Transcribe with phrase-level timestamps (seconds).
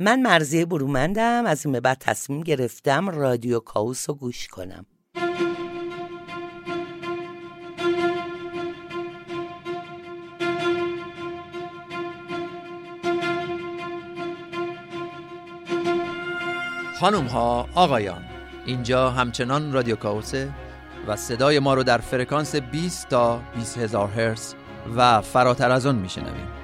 [0.00, 4.86] من مرزی برومندم از این به بعد تصمیم گرفتم رادیو کاوس رو گوش کنم.
[17.00, 18.24] خانم ها آقایان
[18.66, 20.50] اینجا همچنان رادیو کاوسه
[21.06, 24.54] و صدای ما رو در فرکانس 20 تا 20 هزار هرتز
[24.96, 26.57] و فراتر از آن میشنویم.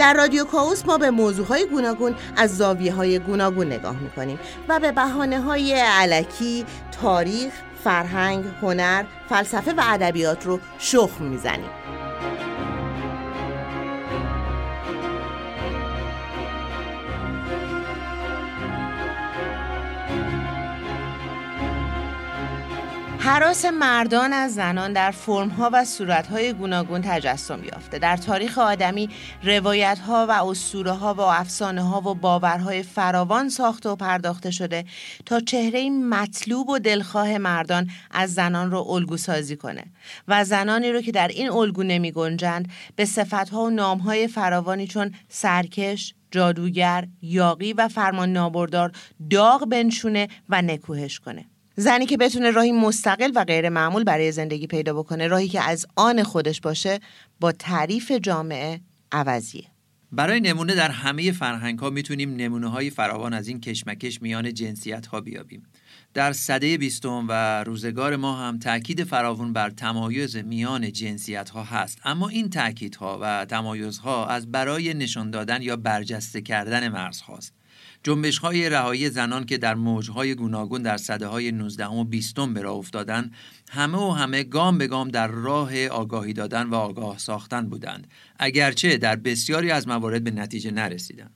[0.00, 4.38] در رادیو کاوس ما به موضوعهای گوناگون از زاویه های گوناگون نگاه می‌کنیم
[4.68, 6.64] و به بحانه های علکی،
[7.02, 7.52] تاریخ،
[7.84, 11.70] فرهنگ، هنر، فلسفه و ادبیات رو شخم می‌زنیم.
[23.30, 27.98] حراس مردان از زنان در فرمها و صورتهای گوناگون تجسم یافته.
[27.98, 29.08] در تاریخ آدمی
[29.42, 34.84] روایتها و اسطورهها و افسانه ها و باورهای فراوان ساخته و پرداخته شده
[35.26, 39.84] تا چهره مطلوب و دلخواه مردان از زنان رو الگو سازی کنه
[40.28, 45.14] و زنانی رو که در این الگو نمی گنجند به صفتها و نامهای فراوانی چون
[45.28, 48.92] سرکش، جادوگر، یاقی و فرمان نابردار
[49.30, 51.49] داغ بنشونه و نکوهش کنه.
[51.76, 55.86] زنی که بتونه راهی مستقل و غیر معمول برای زندگی پیدا بکنه راهی که از
[55.96, 57.00] آن خودش باشه
[57.40, 58.80] با تعریف جامعه
[59.12, 59.64] عوضیه.
[60.12, 65.06] برای نمونه در همه فرهنگ ها می‌تونیم نمونه های فراوان از این کشمکش میان جنسیت
[65.06, 65.62] ها بیابیم.
[66.14, 71.98] در صده بیستم و روزگار ما هم تاکید فراوان بر تمایز میان جنسیت ها هست.
[72.04, 77.59] اما این تاکیدها و تمایزها از برای نشان دادن یا برجسته کردن مرز هاست
[78.02, 82.62] جنبش های رهایی زنان که در موجهای گوناگون در صده های 19 و 20 به
[82.62, 83.30] راه افتادن
[83.70, 88.96] همه و همه گام به گام در راه آگاهی دادن و آگاه ساختن بودند اگرچه
[88.96, 91.34] در بسیاری از موارد به نتیجه نرسیدند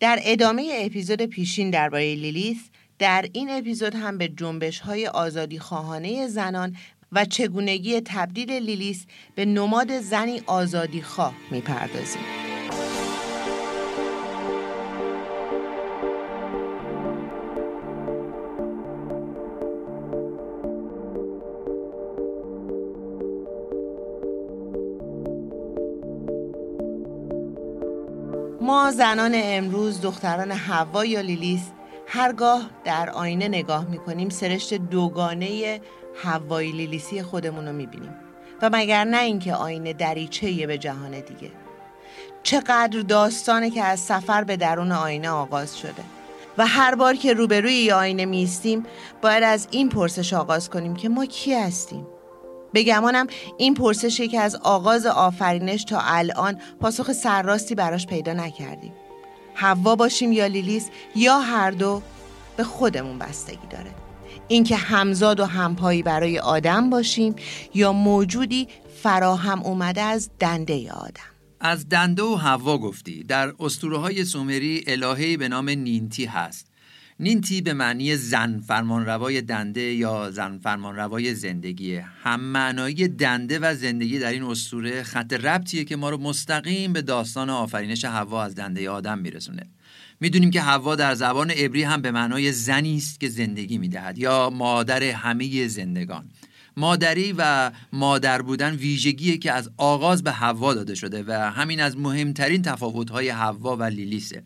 [0.00, 2.58] در ادامه اپیزود پیشین درباره لیلیث
[2.98, 6.76] در این اپیزود هم به جنبش های آزادی خواهانه زنان
[7.12, 12.49] و چگونگی تبدیل لیلیس به نماد زنی آزادی خواه می‌پردازیم.
[28.90, 31.70] زنان امروز دختران هوا یا لیلیس
[32.06, 35.80] هرگاه در آینه نگاه می‌کنیم سرشت دوگانه
[36.24, 38.14] هوایی لیلیسی خودمون رو می‌بینیم.
[38.62, 41.50] و مگر نه اینکه آینه دریچه به جهان دیگه.
[42.42, 46.02] چقدر داستانه که از سفر به درون آینه آغاز شده.
[46.58, 48.86] و هر بار که روبروی آینه میستیم
[49.22, 52.06] باید از این پرسش آغاز کنیم که ما کی هستیم؟
[52.72, 53.26] به گمانم
[53.58, 58.92] این پرسشی که از آغاز آفرینش تا الان پاسخ سرراستی براش پیدا نکردیم.
[59.54, 62.02] حوا باشیم یا لیلیس یا هر دو
[62.56, 63.90] به خودمون بستگی داره.
[64.48, 67.36] اینکه همزاد و همپایی برای آدم باشیم
[67.74, 68.68] یا موجودی
[69.02, 71.30] فراهم اومده از دنده آدم.
[71.60, 76.69] از دنده و حوا گفتی در اسطوره های سومری الههی به نام نینتی هست.
[77.22, 81.96] نینتی به معنی زن فرمانروای دنده یا زن فرمانروای زندگی.
[81.96, 87.02] هم معنایی دنده و زندگی در این اسطوره خط ربطیه که ما رو مستقیم به
[87.02, 89.62] داستان آفرینش حوا از دنده آدم میرسونه.
[90.20, 94.50] می‌دونیم که حوا در زبان عبری هم به معنای زنی است که زندگی می‌دهد یا
[94.50, 96.30] مادر همه زندگان.
[96.76, 101.96] مادری و مادر بودن ویژگیه که از آغاز به حوا داده شده و همین از
[101.96, 104.42] مهمترین تفاوت‌های حوا و لیلیسه.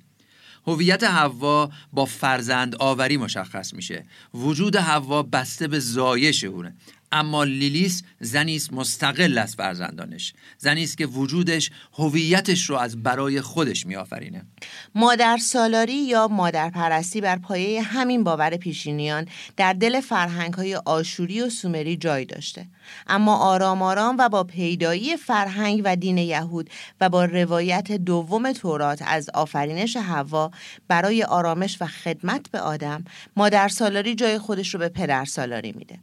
[0.67, 4.05] هویت حوا با فرزند آوری مشخص میشه.
[4.35, 6.75] وجود حوا بسته به زایش اونه.
[7.15, 10.33] اما لیلیس زنی است مستقل از فرزندانش.
[10.59, 14.47] زنی است که وجودش هویتش رو از برای خودش میآفرینه.
[14.95, 19.27] مادر سالاری یا مادر پرستی بر پایه همین باور پیشینیان
[19.57, 22.67] در دل فرهنگ های آشوری و سومری جای داشته.
[23.07, 26.71] اما آرام آرام و با پیدایی فرهنگ و دین یهود
[27.01, 30.51] و با روایت دوم تورات از آفرینش حوا
[30.89, 33.05] برای آرامش و خدمت به آدم
[33.37, 35.99] مادر سالاری جای خودش رو به پدر سالاری میده.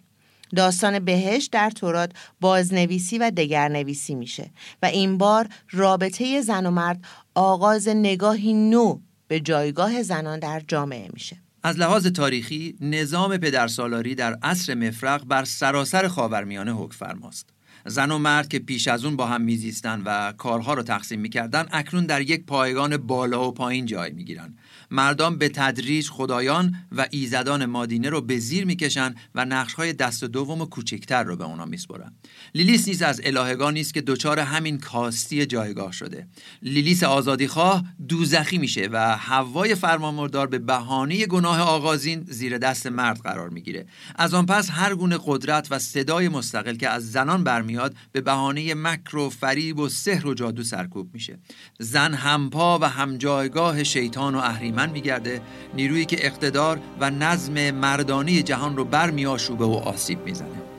[0.55, 2.11] داستان بهش در تورات
[2.41, 4.51] بازنویسی و دگرنویسی میشه
[4.81, 7.05] و این بار رابطه زن و مرد
[7.35, 11.37] آغاز نگاهی نو به جایگاه زنان در جامعه میشه.
[11.63, 17.49] از لحاظ تاریخی نظام پدرسالاری در عصر مفرق بر سراسر خاورمیانه حکم فرماست.
[17.85, 21.65] زن و مرد که پیش از اون با هم میزیستن و کارها رو تقسیم می‌کردن
[21.71, 24.57] اکنون در یک پایگان بالا و پایین جای می‌گیرن.
[24.91, 30.61] مردان به تدریج خدایان و ایزدان مادینه رو به زیر می‌کشن و نقشهای دست دوم
[30.61, 32.13] و کوچکتر رو به اونا میسپرن.
[32.55, 36.27] لیلیس نیز از الهگان نیست که دچار همین کاستی جایگاه شده.
[36.61, 43.49] لیلیس آزادیخواه دوزخی میشه و هوای فرمانبردار به بهانه گناه آغازین زیر دست مرد قرار
[43.49, 43.85] می‌گیره.
[44.15, 48.73] از آن پس هر گونه قدرت و صدای مستقل که از زنان برمیاد به بهانه
[48.73, 51.39] مکر و فریب و سحر و جادو سرکوب میشه.
[51.79, 55.41] زن همپا و همجایگاه شیطان و اهریمن میگرده
[55.73, 60.70] نیرویی که اقتدار و نظم مردانی جهان رو برمیآشوبه و آسیب می‌زنه.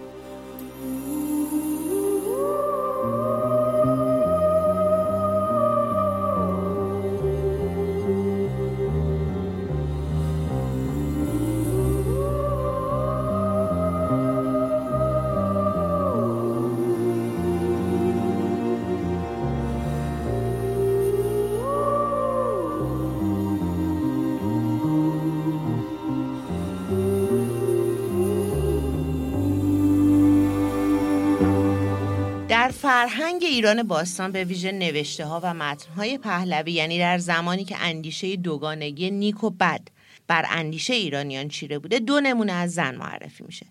[32.72, 37.76] فرهنگ ایران باستان به ویژه نوشته ها و متن های پهلوی یعنی در زمانی که
[37.80, 39.80] اندیشه دوگانگی نیک و بد
[40.26, 43.66] بر اندیشه ایرانیان چیره بوده دو نمونه از زن معرفی میشه.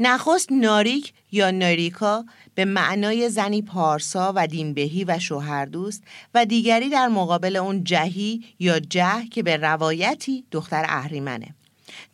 [0.00, 2.24] نخست ناریک یا ناریکا
[2.54, 6.02] به معنای زنی پارسا و دینبهی و شوهردوست
[6.34, 11.54] و دیگری در مقابل اون جهی یا جه که به روایتی دختر اهریمنه.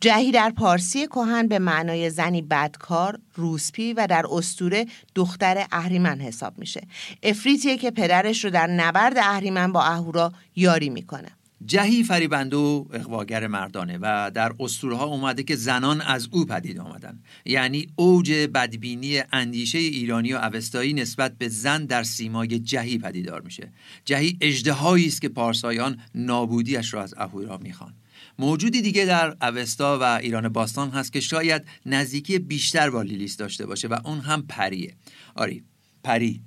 [0.01, 4.85] جهی در پارسی کهن به معنای زنی بدکار، روسپی و در استوره
[5.15, 6.87] دختر اهریمن حساب میشه.
[7.23, 11.29] افریتیه که پدرش رو در نبرد اهریمن با اهورا یاری می‌کنه.
[11.65, 16.79] جهی فریبنده و اقواگر مردانه و در اسطوره ها اومده که زنان از او پدید
[16.79, 23.41] آمدن یعنی اوج بدبینی اندیشه ایرانی و اوستایی نسبت به زن در سیمای جهی پدیدار
[23.41, 23.71] میشه
[24.05, 27.93] جهی اجدهایی است که پارسایان نابودیش را از اهورا می‌خوان
[28.39, 33.65] موجودی دیگه در اوستا و ایران باستان هست که شاید نزدیکی بیشتر با لیلیس داشته
[33.65, 34.95] باشه و اون هم پریه.
[35.35, 35.63] آری
[36.03, 36.41] پری.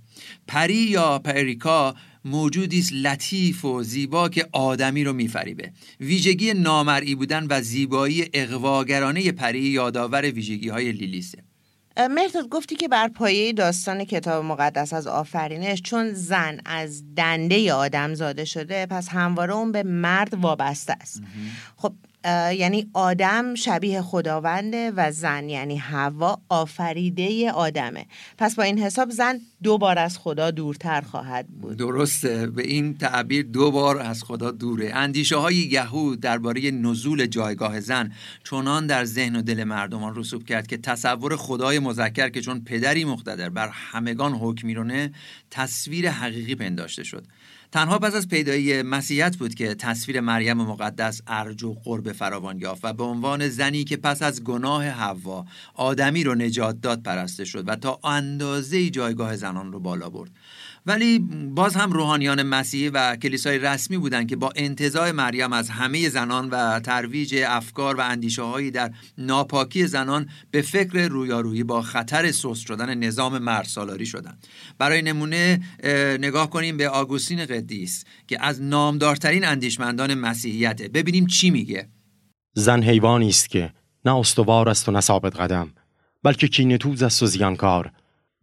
[0.46, 1.94] پری یا پریکا
[2.24, 5.72] موجودی لطیف و زیبا که آدمی رو میفریبه.
[6.00, 11.47] ویژگی نامرئی بودن و زیبایی اقواگرانه پری یادآور ویژگی های لیلیسه.
[11.98, 18.14] مرتد گفتی که بر پایه داستان کتاب مقدس از آفرینش چون زن از دنده آدم
[18.14, 21.22] زاده شده پس همواره اون به مرد وابسته است.
[21.76, 21.92] خب
[22.24, 28.06] یعنی آدم شبیه خداونده و زن یعنی هوا آفریده آدمه.
[28.38, 31.76] پس با این حساب زن دو بار از خدا دورتر خواهد بود.
[31.76, 32.46] درسته.
[32.46, 34.90] به این تعبیر دو بار از خدا دوره.
[34.94, 38.12] اندیشه های یهود درباره نزول جایگاه زن
[38.44, 43.04] چنان در ذهن و دل مردمان رسوب کرد که تصور خدای مذکر که چون پدری
[43.04, 45.12] مقتدر بر همگان حکم میرونه
[45.50, 47.24] تصویر حقیقی پنداشته شد.
[47.72, 52.84] تنها پس از پیدایی مسیحیت بود که تصویر مریم مقدس ارج و قرب فراوان یافت
[52.84, 55.44] و به عنوان زنی که پس از گناه حوا
[55.74, 60.30] آدمی رو نجات داد پرسته شد و تا اندازه جایگاه زنان رو بالا برد.
[60.88, 61.18] ولی
[61.54, 66.50] باز هم روحانیان مسیحی و کلیسای رسمی بودند که با انتظای مریم از همه زنان
[66.50, 72.58] و ترویج افکار و اندیشه هایی در ناپاکی زنان به فکر رویارویی با خطر سوس
[72.58, 74.46] شدن نظام مرسالاری شدند
[74.78, 75.60] برای نمونه
[76.20, 80.88] نگاه کنیم به آگوستین قدیس که از نامدارترین اندیشمندان مسیحیته.
[80.88, 81.88] ببینیم چی میگه.
[82.54, 83.72] زن حیوانی است که
[84.04, 85.72] نه استوار است و نه ثابت قدم
[86.22, 87.92] بلکه کینتوز است و زیانکار.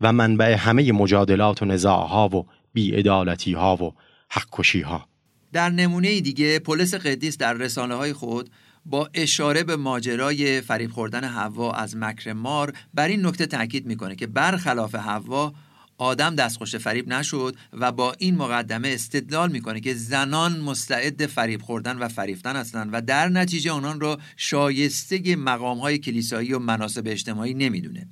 [0.06, 3.94] و منبع همه مجادلات و نزاعها و بیعدالتی ها و
[4.30, 5.08] حق ها
[5.54, 8.50] در نمونه دیگه پولس قدیس در رسانه های خود
[8.86, 14.16] با اشاره به ماجرای فریب خوردن حوا از مکر مار بر این نکته تاکید می‌کنه
[14.16, 15.54] که برخلاف حوا
[15.98, 21.98] آدم دستخوش فریب نشد و با این مقدمه استدلال می‌کنه که زنان مستعد فریب خوردن
[21.98, 27.54] و فریفتن هستند و در نتیجه آنان را شایسته مقام های کلیسایی و مناسب اجتماعی
[27.54, 28.08] نمی‌دونه.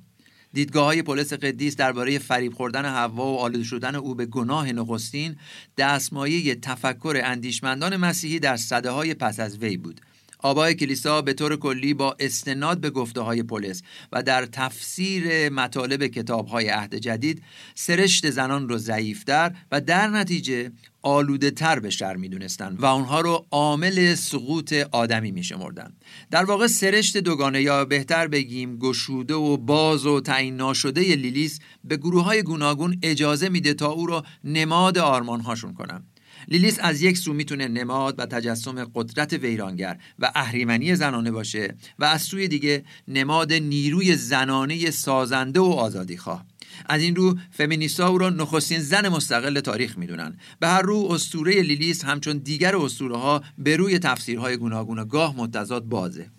[0.54, 5.36] دیدگاه های پولس قدیس درباره فریب خوردن هوا و آلوده شدن او به گناه نخستین
[5.78, 10.00] دستمایه تفکر اندیشمندان مسیحی در صده های پس از وی بود.
[10.44, 13.82] آبای کلیسا به طور کلی با استناد به گفته های پولس
[14.12, 17.42] و در تفسیر مطالب کتاب های عهد جدید
[17.74, 20.72] سرشت زنان رو ضعیفتر و در نتیجه
[21.02, 25.92] آلوده تر به شر می دونستن و اونها رو عامل سقوط آدمی می شمردن.
[26.30, 31.96] در واقع سرشت دوگانه یا بهتر بگیم گشوده و باز و تعیین ناشده لیلیس به
[31.96, 36.04] گروه های گوناگون اجازه میده تا او را نماد آرمان هاشون کنن.
[36.48, 42.04] لیلیس از یک سو می‌تونه نماد و تجسم قدرت ویرانگر و اهریمنی زنانه باشه و
[42.04, 46.44] از سوی دیگه نماد نیروی زنانه سازنده و آزادی خواه.
[46.86, 50.36] از این رو فمینیستا او را نخستین زن مستقل تاریخ می‌دونن.
[50.60, 55.84] به هر رو استوره لیلیس همچون دیگر اسطوره ها به روی تفسیرهای گوناگون گاه متضاد
[55.84, 56.30] بازه.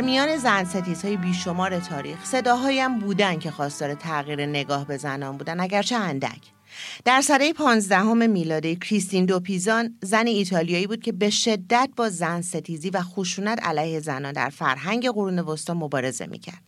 [0.00, 4.96] در میان زن ستیز های بیشمار تاریخ صداهایی هم بودن که خواستار تغییر نگاه به
[4.96, 6.40] زنان بودن اگرچه اندک.
[7.04, 12.90] در سده پانزدهم میلادی کریستین دوپیزان زن ایتالیایی بود که به شدت با زن ستیزی
[12.90, 16.62] و خشونت علیه زنان در فرهنگ قرون وسطا مبارزه می‌کرد.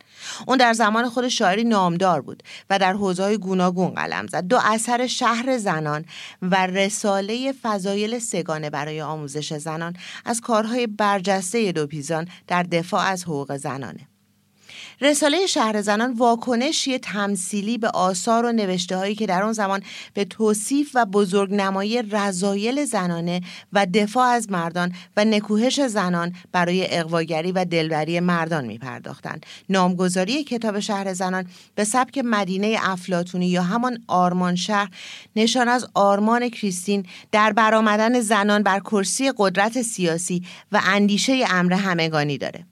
[0.47, 4.47] اون در زمان خود شاعری نامدار بود و در حوزه‌های گوناگون قلم زد.
[4.47, 6.04] دو اثر شهر زنان
[6.42, 13.56] و رساله فضایل سگانه برای آموزش زنان از کارهای برجسته دوپیزان در دفاع از حقوق
[13.56, 14.12] زنانه.
[15.02, 19.82] رساله شهر زنان واکنشی تمثیلی به آثار و نوشته هایی که در آن زمان
[20.14, 23.40] به توصیف و بزرگنمایی رضایل زنانه
[23.73, 29.47] و دفاع از مردان و نکوهش زنان برای اقواگری و دلبری مردان می پرداختند.
[29.68, 34.90] نامگذاری کتاب شهر زنان به سبک مدینه افلاتونی یا همان آرمان شهر
[35.37, 40.42] نشان از آرمان کریستین در برآمدن زنان بر کرسی قدرت سیاسی
[40.73, 42.72] و اندیشه امر همگانی داره.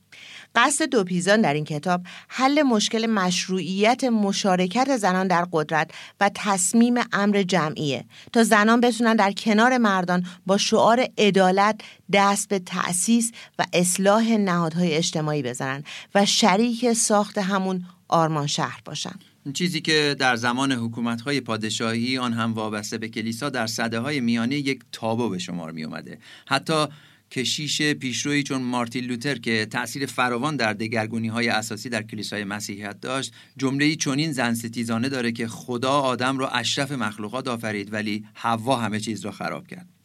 [0.54, 5.90] قصد دوپیزان در این کتاب حل مشکل مشروعیت مشارکت زنان در قدرت
[6.20, 11.80] و تصمیم امر جمعیه تا زنان بتونن در کنار مردان با شعار عدالت
[12.12, 19.14] دست به تأسیس و اصلاح نهادهای اجتماعی بزنن و شریک ساخت همون آرمان شهر باشن
[19.52, 24.56] چیزی که در زمان حکومت‌های پادشاهی آن هم وابسته به کلیسا در صده های میانه
[24.56, 26.18] یک تابو به شمار می اومده.
[26.46, 26.86] حتی
[27.30, 33.00] کشیش پیشرویی چون مارتین لوتر که تأثیر فراوان در دگرگونی های اساسی در کلیسای مسیحیت
[33.00, 38.76] داشت جمله چنین زن ستیزانه داره که خدا آدم رو اشرف مخلوقات آفرید ولی حوا
[38.76, 39.99] همه چیز را خراب کرد.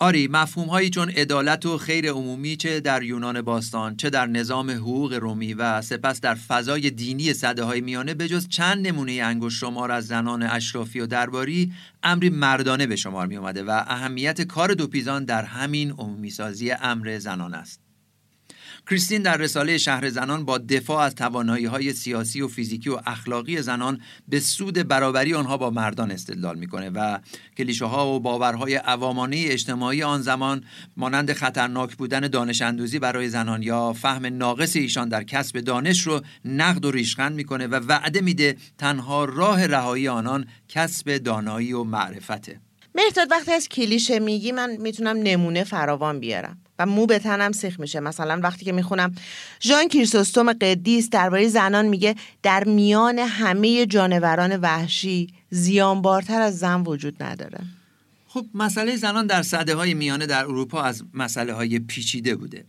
[0.00, 4.70] آری مفهوم هایی چون عدالت و خیر عمومی چه در یونان باستان چه در نظام
[4.70, 9.58] حقوق رومی و سپس در فضای دینی صده های میانه به جز چند نمونه انگشت
[9.58, 14.74] شمار از زنان اشرافی و درباری امری مردانه به شمار می اومده و اهمیت کار
[14.74, 17.87] دوپیزان در همین عمومی سازی امر زنان است.
[18.90, 23.62] کریستین در رساله شهر زنان با دفاع از توانایی های سیاسی و فیزیکی و اخلاقی
[23.62, 27.18] زنان به سود برابری آنها با مردان استدلال می‌کنه و
[27.56, 30.64] کلیشه ها و باورهای عوامانه اجتماعی آن زمان
[30.96, 36.20] مانند خطرناک بودن دانش اندوزی برای زنان یا فهم ناقص ایشان در کسب دانش رو
[36.44, 42.60] نقد و ریشخند می‌کنه و وعده میده تنها راه رهایی آنان کسب دانایی و معرفته.
[42.94, 46.58] مهداد وقتی از کلیشه میگی من می‌تونم نمونه فراوان بیارم.
[46.78, 48.00] و مو به تنم سیخ میشه.
[48.00, 49.14] مثلا وقتی که می‌خونم
[49.60, 57.22] ژان کریسوستوم قدیس درباره زنان میگه در میان همه جانوران وحشی زیانبارتر از زن وجود
[57.22, 57.58] نداره.
[58.28, 62.64] خب مسئله زنان در صده های میانه در اروپا از مسئله های پیچیده بوده.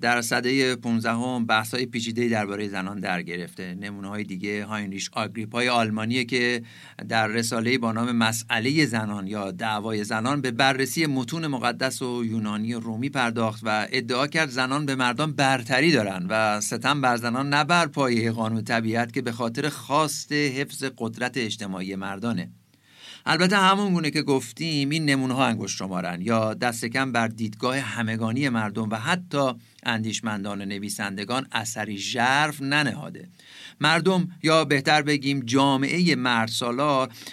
[0.00, 3.74] در سده 15 هم بحث های پیچیده درباره زنان در گرفته.
[3.74, 6.62] نمونه های دیگه هاینریش آگریپای آلمانیه که
[7.08, 12.74] در رساله با نام مسئله زنان یا دعوای زنان به بررسی متون مقدس و یونانی
[12.74, 17.48] و رومی پرداخت و ادعا کرد زنان به مردان برتری دارن و ستم بر زنان
[17.48, 22.50] نه بر پایه قانون طبیعت که به خاطر خواست حفظ قدرت اجتماعی مردانه.
[23.26, 27.78] البته همون گونه که گفتیم این نمونه ها انگشت شمارن یا دست کم بر دیدگاه
[27.78, 33.28] همگانی مردم و حتی اندیشمندان و نویسندگان اثری ژرف ننهاده.
[33.80, 36.50] مردم یا بهتر بگیم جامعه مرد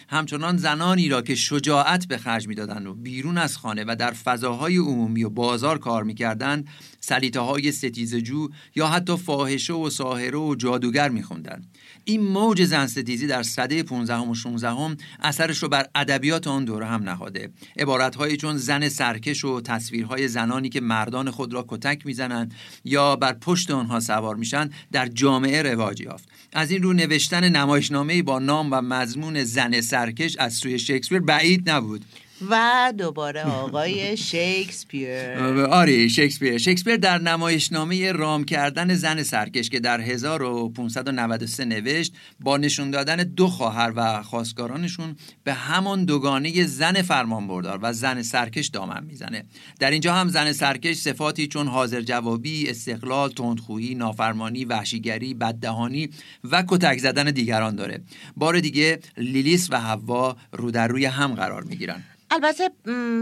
[0.09, 4.77] همچنان زنانی را که شجاعت به خرج می‌دادند و بیرون از خانه و در فضاهای
[4.77, 6.67] عمومی و بازار کار می‌کردند
[6.99, 11.67] سلیته های ستیزجو یا حتی فاحشه و ساهره و جادوگر میخوندند.
[12.09, 16.65] این موج زن ستیزی در سده 15 و 16 هم اثرش رو بر ادبیات آن
[16.65, 17.49] دوره هم نهاده.
[17.79, 23.33] عبارتهایی چون زن سرکش و تصویرهای زنانی که مردان خود را کتک می‌زنند یا بر
[23.33, 26.29] پشت آنها سوار میشن در جامعه رواج یافت.
[26.53, 31.69] از این رو نوشتن نمایشنامه با نام و مضمون زن سرکش از سوی شکسپیر بعید
[31.69, 32.05] نبود.
[32.49, 35.33] و دوباره آقای شکسپیر.
[35.69, 36.57] آره شکسپیر.
[36.57, 43.47] شکسپیر در نمایشنامه رام کردن زن سرکش که در 1593 نوشت با نشون دادن دو
[43.47, 49.43] خواهر و خواستگارانشون به همان دوگانه زن فرمانبردار و زن سرکش دامن می‌زنه.
[49.79, 56.09] در اینجا هم زن سرکش صفاتی چون حاضر جوابی استقلال تندخویی نافرمانی وحشیگری بددهانی
[56.51, 58.01] و کتک زدن دیگران داره.
[58.35, 62.03] بار دیگه لیلیس و حوا رو در روی هم قرار می‌گیرن.
[62.31, 62.69] البته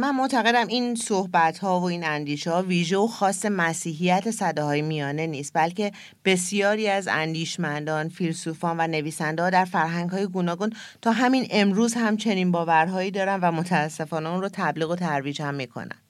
[0.01, 4.81] من معتقدم این صحبت ها و این اندیشه ها ویژه و خاص مسیحیت صده های
[4.81, 5.91] میانه نیست بلکه
[6.25, 12.17] بسیاری از اندیشمندان، فیلسوفان و نویسنده ها در فرهنگ های گوناگون تا همین امروز هم
[12.17, 16.04] چنین باورهایی دارن و متاسفانه اون رو تبلیغ و ترویج هم می‌کنن.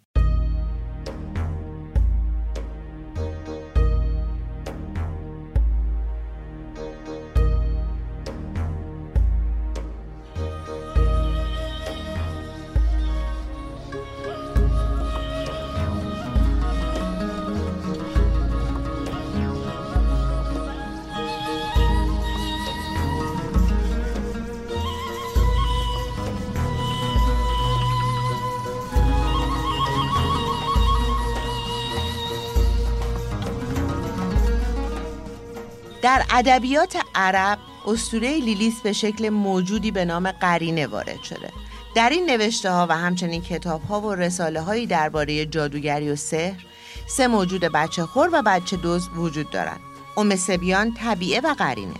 [36.05, 41.51] در ادبیات عرب اسطوره لیلیس به شکل موجودی به نام قرینه وارد شده.
[41.95, 46.65] در این نوشته ها و همچنین کتاب ها و رساله هایی درباره جادوگری و سحر
[47.07, 49.79] سه موجود بچه خور و بچه دوز وجود دارند.
[50.17, 51.99] ام سبیان طبیعه و قرینه.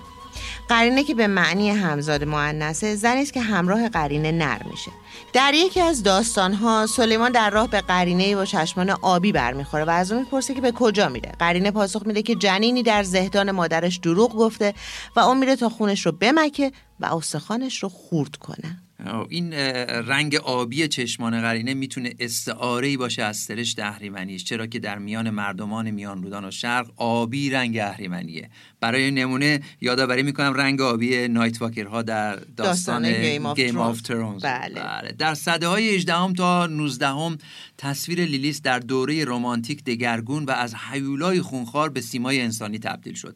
[0.69, 4.91] قرینه که به معنی همزاد معنسه زنی است که همراه قرینه نر میشه.
[5.33, 10.11] در یکی از داستانها سلیمان در راه به قرینه با چشمان آبی برمیخوره و از
[10.11, 11.31] اون می‌پرسه که به کجا میره.
[11.39, 14.73] قرینه پاسخ میده که جنینی در زهدان مادرش دروغ گفته
[15.15, 18.84] و اون میره تا خونش رو بمکه و استخوانش رو خورد کنه.
[19.29, 24.43] این رنگ آبی چشمان قرینه می‌تونه استعاره ای باشه از سرشت اهریمنیش.
[24.43, 28.49] چرا که در میان مردمان میان رودان و شرق آبی رنگ اهریمنیه.
[28.79, 33.11] برای نمونه یادآوری می‌کنم رنگ آبی Night Walker ها در داستان,
[33.53, 34.81] Game of Thrones بله.
[34.81, 35.11] بله.
[35.11, 37.37] در سده های 18 تا 19 هم
[37.77, 43.35] تصویر لیلیث در دوره رمانتیک دگرگون و از هیولای خونخوار به سیمای انسانی تبدیل شد.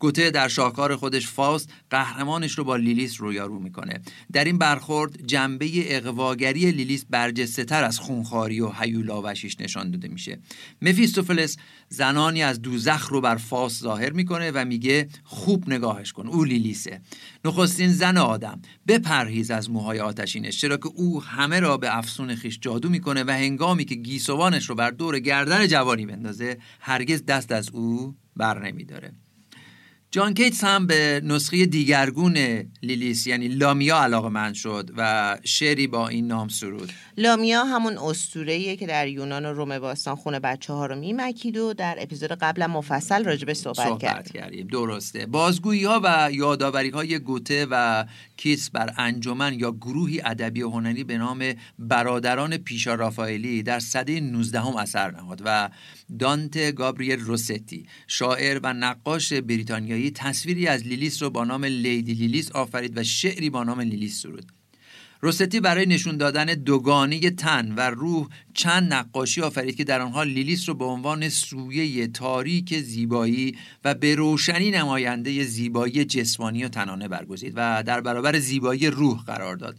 [0.00, 4.00] گوته در شاهکار خودش فاست قهرمانش رو با لیلیس رویارو می‌کنه.
[4.32, 10.38] در این برخورد جنبه اقواگری لیلیس برجسته تر از خونخاری و هیولاوشیش نشان داده میشه.
[10.82, 11.56] مفیستوفلس
[11.88, 17.00] زنانی از دوزخ رو بر فاست ظاهر می‌کنه و میگه خوب نگاهش کن او لیلیسه.
[17.44, 22.58] نخستین زن آدم بپرهیز از موهای آتشینش چرا که او همه را به افسون خیش
[22.60, 27.70] جادو می‌کنه و هنگامی که گیسوانش رو بر دور گردن جوانی بندازه هرگز دست از
[27.70, 29.12] او بر نمیداره.
[30.12, 32.36] جان کیتس هم به نسخه دیگرگون
[32.82, 36.92] لیلیس یعنی لامیا علاقه من شد و شعری با این نام سرود.
[37.16, 41.74] لامیا همون استورهیه که در یونان و روم باستان خونه بچه ها رو میمکید و
[41.74, 44.66] در اپیزود قبل مفصل راجبش صحبت, صحبت کردیم.
[44.66, 45.26] درسته.
[45.26, 48.04] بازگویی ها و یادآوری های گوته و
[48.40, 54.60] کیتس بر انجمن یا گروهی ادبی هنری به نام برادران پیشا رافائلی در سده 19
[54.60, 55.70] هم اثر نهاد و
[56.18, 62.52] دانت گابریل روستی شاعر و نقاش بریتانیایی تصویری از لیلیس رو با نام لیدی لیلیس
[62.52, 64.59] آفرید و شعری با نام لیلیس سرود.
[65.22, 70.68] روستی برای نشون دادن دوگانه تن و روح چند نقاشی آفرید که در آنها لیلیس
[70.68, 77.52] رو به عنوان سویه تاریک زیبایی و به روشنی نماینده زیبایی جسمانی و تنانه برگزید
[77.56, 79.76] و در برابر زیبایی روح قرار داد.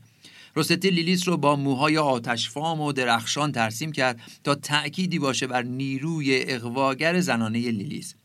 [0.56, 6.44] روستی لیلیس رو با موهای آتشفام و درخشان ترسیم کرد تا تأکیدی باشه بر نیروی
[6.48, 8.16] اقواگر زنانه لیلیس.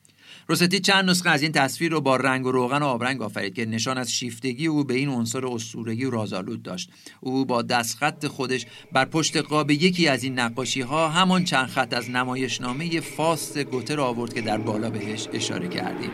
[0.48, 3.66] روستی چند نسخه از این تصویر رو با رنگ و روغن و آبرنگ آفرید که
[3.66, 6.90] نشان از شیفتگی او به این عنصر اسطوره‌ای و رازآلود داشت.
[7.20, 11.94] او با دستخط خودش بر پشت قاب یکی از این نقاشی ها همان چند خط
[11.94, 16.10] از نمایشنامه فاست گوته آورد که در بالا بهش اشاره کردیم.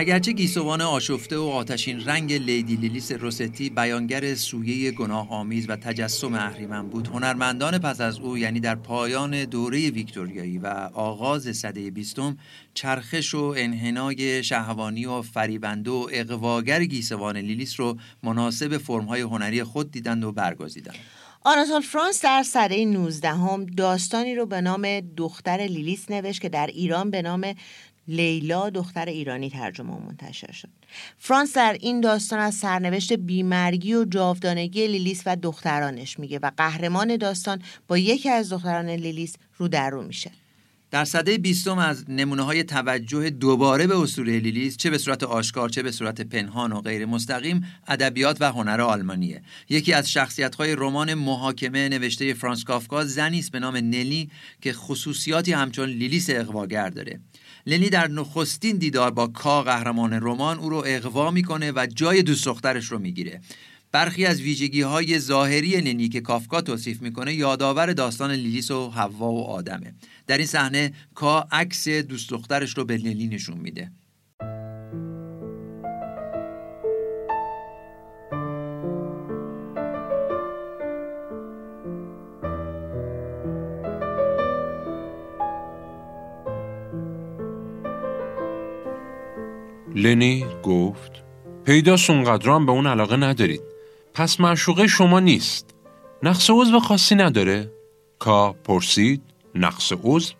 [0.00, 6.34] اگرچه گیسوان آشفته و آتشین رنگ لیدی لیلیس روستی بیانگر سویه گناه آمیز و تجسم
[6.34, 12.38] اهریمن بود هنرمندان پس از او یعنی در پایان دوره ویکتوریایی و آغاز سده بیستم
[12.74, 19.90] چرخش و انحنای شهوانی و فریبنده و اقواگر گیسوان لیلیس رو مناسب فرمهای هنری خود
[19.90, 20.96] دیدند و برگزیدند.
[21.44, 26.66] آناتول فرانس در سده 19 هم داستانی رو به نام دختر لیلیس نوشت که در
[26.66, 27.54] ایران به نام
[28.08, 30.68] لیلا دختر ایرانی ترجمه و منتشر شد.
[31.18, 37.16] فرانس در این داستان از سرنوشت بیمرگی و جاودانگی لیلیس و دخترانش میگه و قهرمان
[37.16, 40.30] داستان با یکی از دختران لیلیس رو در رو میشه.
[40.90, 45.68] در صده بیستم از نمونه های توجه دوباره به اسطوره لیلیس چه به صورت آشکار
[45.68, 49.42] چه به صورت پنهان و غیر مستقیم ادبیات و هنر آلمانیه.
[49.68, 54.72] یکی از شخصیت های رمان محاکمه نوشته فرانس کافکا زنی است به نام نلی که
[54.72, 57.20] خصوصیاتی همچون لیلیس اقواگر داره.
[57.66, 62.44] لنی در نخستین دیدار با کا قهرمان رمان او رو اقوا می‌کنه و جای دوست
[62.44, 63.40] دخترش رو می‌گیره.
[63.92, 69.32] برخی از ویژگی های ظاهری لنی که کافکا توصیف می‌کنه یادآور داستان لیلیس و حوا
[69.32, 69.94] و آدمه.
[70.26, 73.90] در این صحنه کا عکس دوست دخترش رو به لنی نشون میده.
[90.00, 91.12] لنی گفت
[91.64, 93.60] پیداست اونقدر به اون علاقه ندارید.
[94.14, 95.74] پس معشوقه شما نیست.
[96.22, 97.72] نقص عضو خاصی نداره؟
[98.18, 99.22] کا پرسید
[99.54, 100.34] نقص عضو؟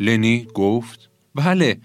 [0.00, 1.80] لنی گفت بله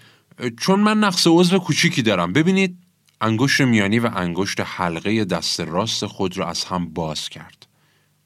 [0.59, 2.33] چون من نقص عضو کوچیکی دارم.
[2.33, 2.77] ببینید
[3.21, 7.67] انگشت میانی و انگشت حلقه دست راست خود را از هم باز کرد.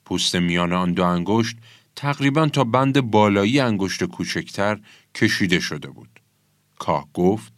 [0.05, 1.58] پوست میان آن دو انگشت
[1.95, 4.79] تقریبا تا بند بالایی انگشت کوچکتر
[5.15, 6.10] کشیده شده بود.
[6.79, 7.54] کا گفت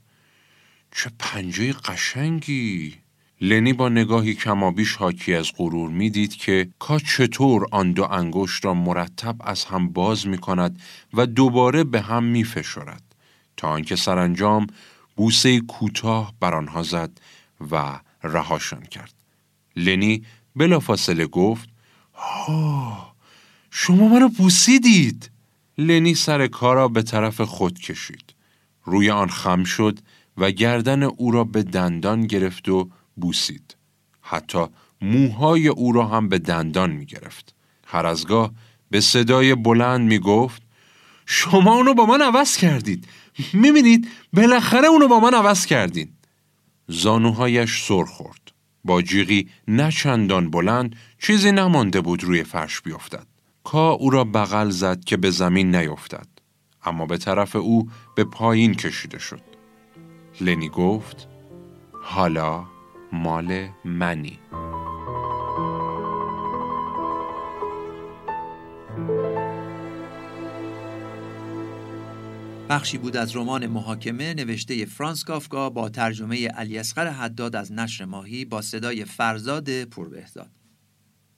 [0.97, 2.95] چه پنجه قشنگی.
[3.41, 8.73] لنی با نگاهی کمابیش حاکی از غرور می‌دید که کا چطور آن دو انگشت را
[8.73, 10.81] مرتب از هم باز می کند
[11.13, 13.03] و دوباره به هم می فشرد
[13.57, 14.67] تا آنکه سرانجام
[15.15, 17.11] بوسه کوتاه بر آنها زد
[17.71, 19.13] و رهاشان کرد.
[19.75, 20.23] لنی
[20.55, 21.69] بلافاصله گفت
[22.13, 23.15] ها
[23.71, 25.31] شما منو بوسیدید.
[25.77, 28.33] لنی سر کارا به طرف خود کشید.
[28.83, 29.99] روی آن خم شد
[30.37, 33.75] و گردن او را به دندان گرفت و بوسید.
[34.21, 34.65] حتی
[35.01, 37.55] موهای او را هم به دندان می گرفت.
[37.85, 38.51] هر ازگاه
[38.91, 40.61] به صدای بلند می گفت
[41.25, 43.07] شما اونو با من عوض کردید.
[43.53, 46.13] بینید بالاخره اونو با من عوض کردید.
[46.87, 48.51] زانوهایش سر خورد.
[48.83, 53.27] با جیغی نه چندان بلند چیزی نمانده بود روی فرش بیفتد.
[53.63, 56.27] کا او را بغل زد که به زمین نیفتد.
[56.83, 59.56] اما به طرف او به پایین کشیده شد.
[60.41, 61.27] لنی گفت
[62.03, 62.65] حالا
[63.13, 64.39] مال منی.
[72.69, 78.05] بخشی بود از رمان محاکمه نوشته فرانس کافکا با ترجمه علی اصغر حداد از نشر
[78.05, 80.56] ماهی با صدای فرزاد پوربهزاد.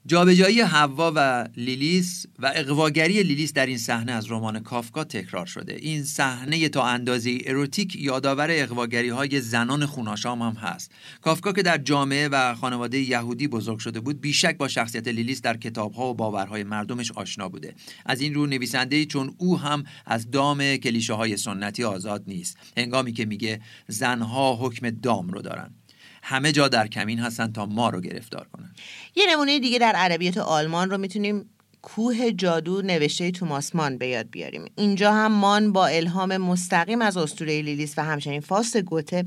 [0.05, 5.75] جابجایی حوا و لیلیس و اقواگری لیلیس در این صحنه از رمان کافکا تکرار شده.
[5.75, 10.91] این صحنه تا اندازه اروتیک یادآور اقواگری های زنان خوناشام هم هست.
[11.21, 15.57] کافکا که در جامعه و خانواده یهودی بزرگ شده بود بیشک با شخصیت لیلیس در
[15.57, 17.75] کتابها و باورهای مردمش آشنا بوده.
[18.05, 22.57] از این رو نویسنده چون او هم از دام کلیشه های سنتی آزاد نیست.
[22.77, 25.78] هنگامی که میگه زنها حکم دام رو دارن.
[26.29, 28.73] همه جا در کمین هستن تا ما رو گرفتار کنن.
[29.15, 31.49] یه نمونه دیگه در ادبیات آلمان رو می‌تونیم
[31.81, 34.65] کوه جادو نوشته توماس مان به یاد بیاریم.
[34.75, 39.25] اینجا هم مان با الهام مستقیم از اسطوره لیلیس و همچنین فاست گوته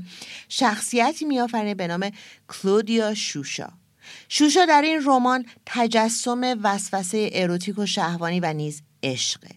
[0.49, 2.11] شخصیتی میآفرینه به نام
[2.47, 3.69] کلودیا شوشا.
[4.29, 9.49] شوشا در این رمان تجسم وسوسه اروتیک و شهوانی و نیز عشقه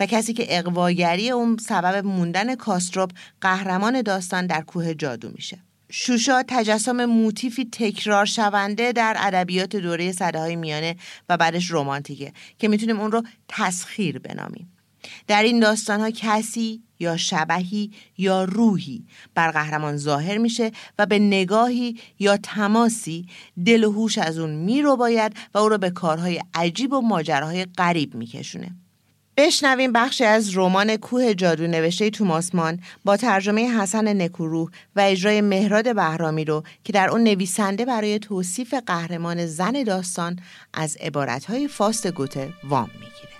[0.00, 5.58] و کسی که اقواگری اون سبب موندن کاستروپ قهرمان داستان در کوه جادو میشه.
[5.96, 10.96] شوشا تجسم موتیفی تکرار شونده در ادبیات دوره صده های میانه
[11.28, 14.72] و بعدش رومانتیکه که می‌تونیم اون رو تسخیر بنامیم.
[15.26, 21.18] در این داستان ها کسی یا شبهی یا روحی بر قهرمان ظاهر میشه و به
[21.18, 23.26] نگاهی یا تماسی
[23.66, 27.64] دل و هوش از اون میرو باید و او رو به کارهای عجیب و ماجراهای
[27.64, 28.83] غریب میکشونه.
[29.36, 35.94] بشنویم بخشی از رمان کوه جادو نوشته توماسمان با ترجمه حسن نکوروح و اجرای مهراد
[35.94, 40.38] بهرامی رو که در اون نویسنده برای توصیف قهرمان زن داستان
[40.74, 43.33] از عبارتهای فاست گوته وام می‌گیره.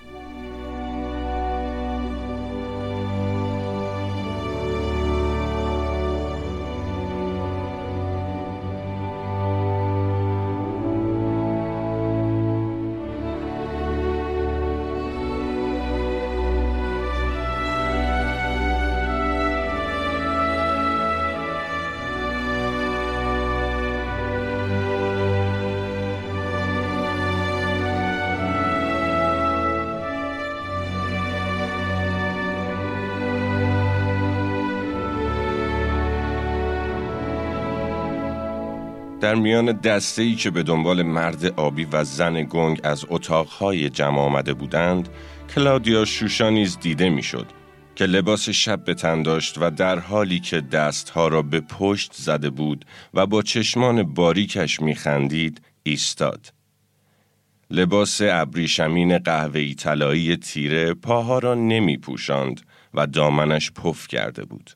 [39.25, 44.19] در میان دسته ای که به دنبال مرد آبی و زن گنگ از اتاقهای جمع
[44.19, 45.09] آمده بودند
[45.55, 47.47] کلاودیا شوشا نیز دیده می‌شد
[47.95, 52.51] که لباس شب به تن داشت و در حالی که دستها را به پشت زده
[52.51, 52.85] بود
[53.15, 56.53] و با چشمان باریکش میخندید ایستاد.
[57.71, 61.99] لباس ابریشمین قهوه‌ای طلایی تیره پاها را نمی
[62.95, 64.71] و دامنش پف کرده بود.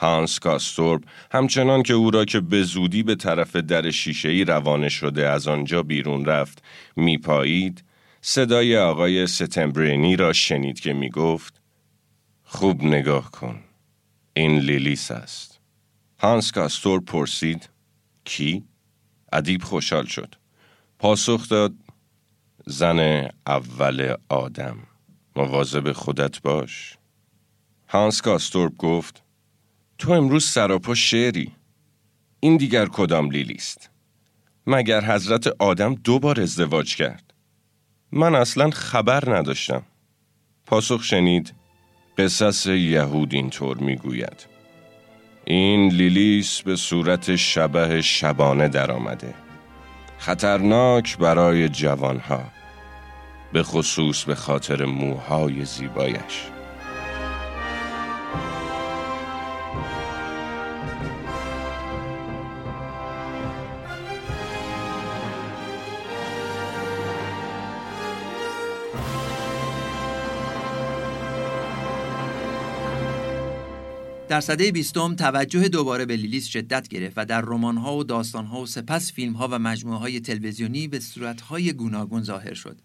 [0.00, 5.28] هانس کاستورب همچنان که او را که به زودی به طرف در شیشه‌ای روانه شده
[5.28, 6.62] از آنجا بیرون رفت
[6.96, 7.84] میپایید.
[8.20, 11.60] صدای آقای ستمبرینی را شنید که می گفت
[12.44, 13.60] خوب نگاه کن
[14.34, 15.60] این لیلیس است.
[16.18, 17.68] هانس کاستور پرسید
[18.24, 18.64] کی؟
[19.32, 20.34] ادیب خوشحال شد.
[20.98, 21.72] پاسخ داد
[22.66, 24.78] زن اول آدم
[25.36, 26.96] مواظب خودت باش.
[27.88, 29.22] هانس کاستورب گفت
[30.00, 31.52] تو امروز سراپا شعری.
[32.40, 33.90] این دیگر کدام لیلیست
[34.66, 37.34] مگر حضرت آدم دو بار ازدواج کرد؟
[38.12, 39.82] من اصلا خبر نداشتم.
[40.66, 41.54] پاسخ شنید
[42.18, 44.46] قصص یهود اینطور می‌گوید.
[45.44, 49.34] این لیلیس به صورت شبه شبانه درآمده.
[50.18, 52.42] خطرناک برای جوانها
[53.52, 56.50] به خصوص به خاطر موهای زیبایش.
[74.40, 78.66] در سده بیستم توجه دوباره به لیلیس شدت گرفت و در رمان‌ها و داستان‌ها و
[78.66, 82.76] سپس فیلم‌ها و مجموعه‌های تلویزیونی به صورت‌های گوناگون ظاهر شد.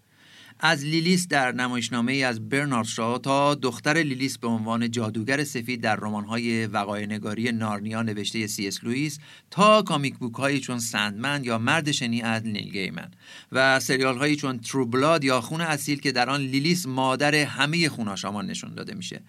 [0.60, 5.80] از لیلیث در نمایشنامه ای از برنارد شاو تا دختر لیلیث به عنوان جادوگر سفید
[5.80, 9.18] در رمان‌های وقایع‌نگاری نارنیا نوشته سی اس لوئیس
[9.50, 13.10] تا comic book هایی چون Sandman یا مرد شنی از نیل گیمن
[13.52, 18.46] و سریال‌هایی چون True Blood یا خون اصیل که در آن لیلیث مادر همه خون‌آشامان
[18.46, 19.20] نشون داده میشه.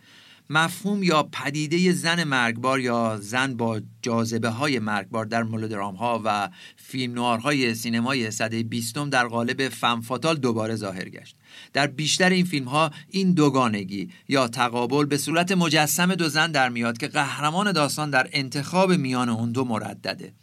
[0.49, 6.49] مفهوم یا پدیده زن مرگبار یا زن با جاذبه های مرگبار در ملودرام ها و
[6.75, 11.35] فیلم نوارهای سینمای صده بیستم در قالب فمفاتال دوباره ظاهر گشت.
[11.73, 16.69] در بیشتر این فیلم ها این دوگانگی یا تقابل به صورت مجسم دو زن در
[16.69, 20.33] میاد که قهرمان داستان در انتخاب میان اون دو مردده.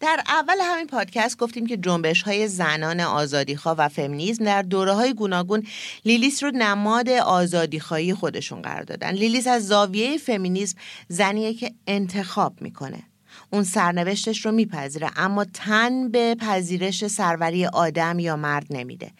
[0.00, 5.14] در اول همین پادکست گفتیم که جنبش های زنان آزادیخواه و فمینیسم در دوره های
[5.14, 5.66] گوناگون
[6.04, 9.10] لیلیس رو نماد آزادیخواهی خودشون قرار دادن.
[9.10, 13.02] لیلیس از زاویه فمینیسم زنیه که انتخاب می‌کنه.
[13.50, 19.10] اون سرنوشتش رو میپذیره اما تن به پذیرش سروری آدم یا مرد نمیده.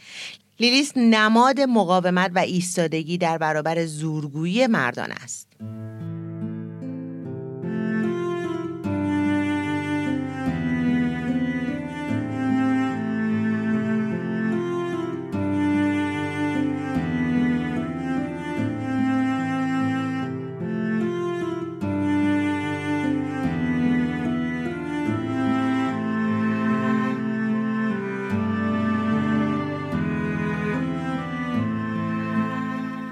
[0.61, 5.49] لیلیس نماد مقاومت و ایستادگی در برابر زورگویی مردان است.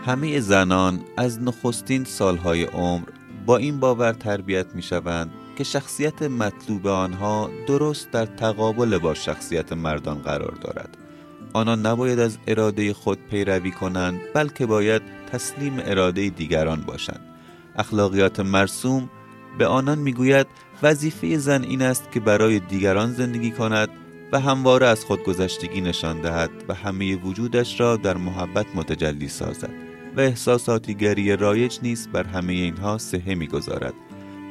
[0.06, 3.08] همه زنان از نخستین سالهای عمر
[3.46, 9.72] با این باور تربیت می شوند که شخصیت مطلوب آنها درست در تقابل با شخصیت
[9.72, 10.96] مردان قرار دارد.
[11.52, 17.20] آنان نباید از اراده خود پیروی کنند بلکه باید تسلیم اراده دیگران باشند.
[17.76, 19.10] اخلاقیات مرسوم
[19.58, 20.46] به آنان می‌گوید
[20.82, 23.88] وظیفه زن این است که برای دیگران زندگی کند
[24.32, 29.83] و همواره از خودگذشتگی نشان دهد و همه وجودش را در محبت متجلی سازد.
[30.16, 33.94] و احساساتی گری رایج نیست بر همه اینها سهه می‌گذارد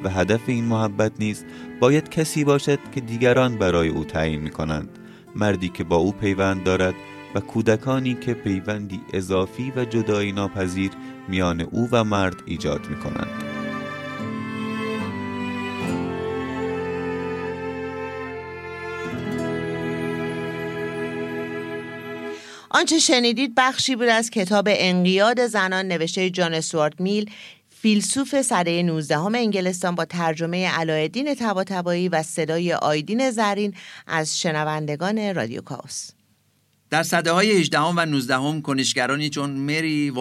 [0.04, 1.46] و هدف این محبت نیست
[1.80, 4.90] باید کسی باشد که دیگران برای او تعیین می کنند
[5.36, 6.96] مردی که با او پیوند دارد
[7.36, 10.92] و کودکانی که پیوندی اضافی و جدایی ناپذیر
[11.28, 13.53] میان او و مرد ایجاد می کنند.
[22.76, 27.30] آنچه شنیدید بخشی بود از کتاب انقیاد زنان نوشته جان سوارت میل
[27.70, 33.74] فیلسوف سده 19 هم انگلستان با ترجمه علایدین تباتبایی و صدای آیدین زرین
[34.08, 36.10] از شنوندگان رادیو کاوس.
[36.90, 40.14] در صده های 18 و 19 هم کنشگرانی چون مری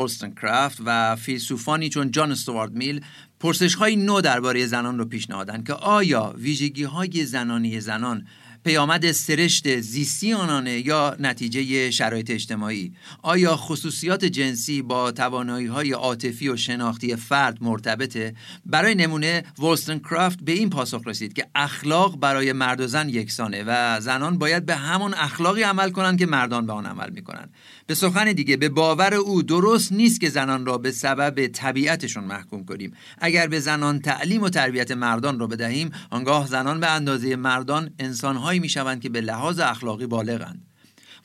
[0.42, 3.04] کرافت و فیلسوفانی چون جان استوارد میل
[3.40, 8.26] پرسش های نو درباره زنان رو پیشنهادند که آیا ویژگی های زنانی زنان
[8.64, 16.48] پیامد سرشت زیستی آنانه یا نتیجه شرایط اجتماعی؟ آیا خصوصیات جنسی با توانایی های عاطفی
[16.48, 18.34] و شناختی فرد مرتبطه؟
[18.66, 23.64] برای نمونه ولستن کرافت به این پاسخ رسید که اخلاق برای مرد و زن یکسانه
[23.66, 27.54] و زنان باید به همون اخلاقی عمل کنند که مردان به آن عمل می‌کنند.
[27.86, 32.64] به سخن دیگه به باور او درست نیست که زنان را به سبب طبیعتشون محکوم
[32.64, 32.92] کنیم.
[33.18, 38.60] اگر به زنان تعلیم و تربیت مردان را بدهیم آنگاه زنان به اندازه مردان انسانهایی
[38.60, 40.66] می‌شوند که به لحاظ اخلاقی بالغند.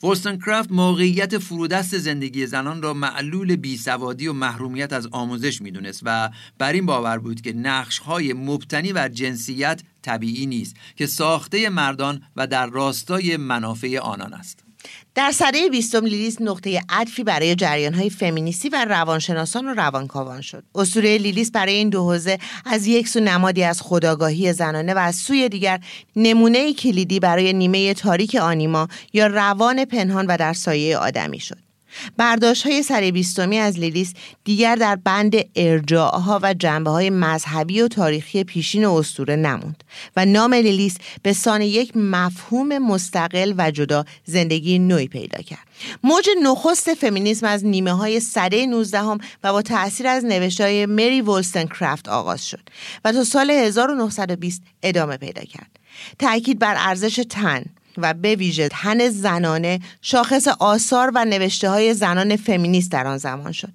[0.02, 6.30] وستن کرافت موقعیت فرودست زندگی زنان را معلول بیسوادی و محرومیت از آموزش می‌دونست و
[6.58, 12.22] بر این باور بود که نقش های مبتنی بر جنسیت طبیعی نیست که ساخته مردان
[12.36, 14.67] و در راستای منافع آنان است.
[15.14, 20.64] در سده بیستم لیلیس نقطه عطفی برای جریان های فمینیستی و روانشناسان و روانکاوان شد.
[20.74, 25.16] اسطوره لیلیس برای این دو حوزه از یک سو نمادی از خداگاهی زنانه و از
[25.16, 25.80] سوی دیگر
[26.16, 31.67] نمونه کلیدی برای نیمه تاریک آنیما یا روان پنهان و در سایه آدمی شد.
[32.16, 34.12] برداشت های سر بیستمی از لیلیس
[34.44, 39.84] دیگر در بند ارجاعها و جنبه های مذهبی و تاریخی پیشین اسطوره نموند
[40.16, 45.68] و نام لیلیس به سان یک مفهوم مستقل و جدا زندگی نوعی پیدا کرد.
[46.02, 50.86] موج نخست فمینیسم از نیمه های سده 19 هم و با تاثیر از نوشته های
[50.86, 52.68] مری ولستن کرافت آغاز شد
[53.04, 55.70] و تا سال 1920 ادامه پیدا کرد.
[56.18, 57.64] تأکید بر ارزش تن
[57.96, 63.52] و به ویژه تن زنانه شاخص آثار و نوشته های زنان فمینیست در آن زمان
[63.52, 63.72] شد.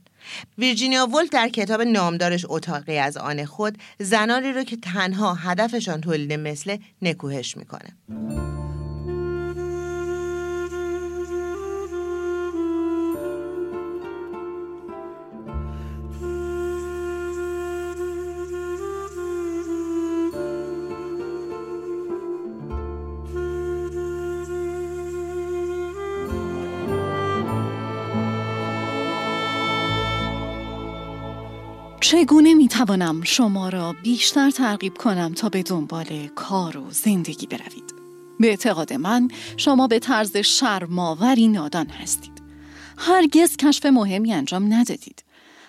[0.58, 6.34] ویرجینیا ولف در کتاب نامدارش اتاقی از آن خود زنانی رو که تنها هدفشان تولید
[6.34, 7.90] مثل نکوهش می‌کنه.
[32.04, 37.94] چگونه می توانم شما را بیشتر ترغیب کنم تا به دنبال کار و زندگی بروید؟
[38.40, 42.42] به اعتقاد من شما به طرز شرماوری نادان هستید.
[42.98, 45.24] هرگز کشف مهمی انجام ندادید.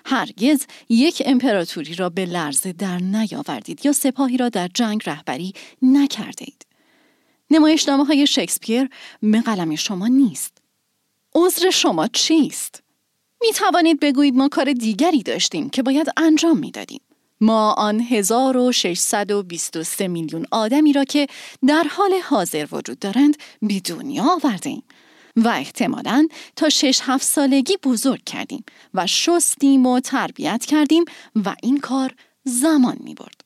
[0.06, 6.44] هرگز یک امپراتوری را به لرزه در نیاوردید یا سپاهی را در جنگ رهبری نکرده
[6.44, 6.66] اید.
[7.50, 8.88] نمایشنامه های شکسپیر
[9.22, 10.58] به قلم شما نیست.
[11.34, 12.83] عذر شما چیست؟
[13.46, 17.00] می توانید بگویید ما کار دیگری داشتیم که باید انجام می دادیم.
[17.40, 21.26] ما آن 1623 میلیون آدمی را که
[21.66, 24.82] در حال حاضر وجود دارند به دنیا آوردیم
[25.36, 31.04] و احتمالا تا 6 هفت سالگی بزرگ کردیم و شستیم و تربیت کردیم
[31.44, 33.43] و این کار زمان می برد.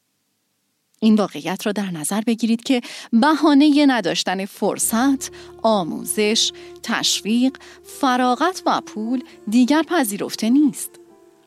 [1.00, 2.80] این واقعیت را در نظر بگیرید که
[3.12, 5.30] بهانه نداشتن فرصت،
[5.62, 7.56] آموزش، تشویق،
[8.00, 10.90] فراغت و پول دیگر پذیرفته نیست.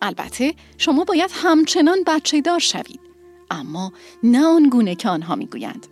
[0.01, 2.99] البته شما باید همچنان بچه دار شوید.
[3.51, 5.87] اما نه آن گونه که آنها می‌گویند.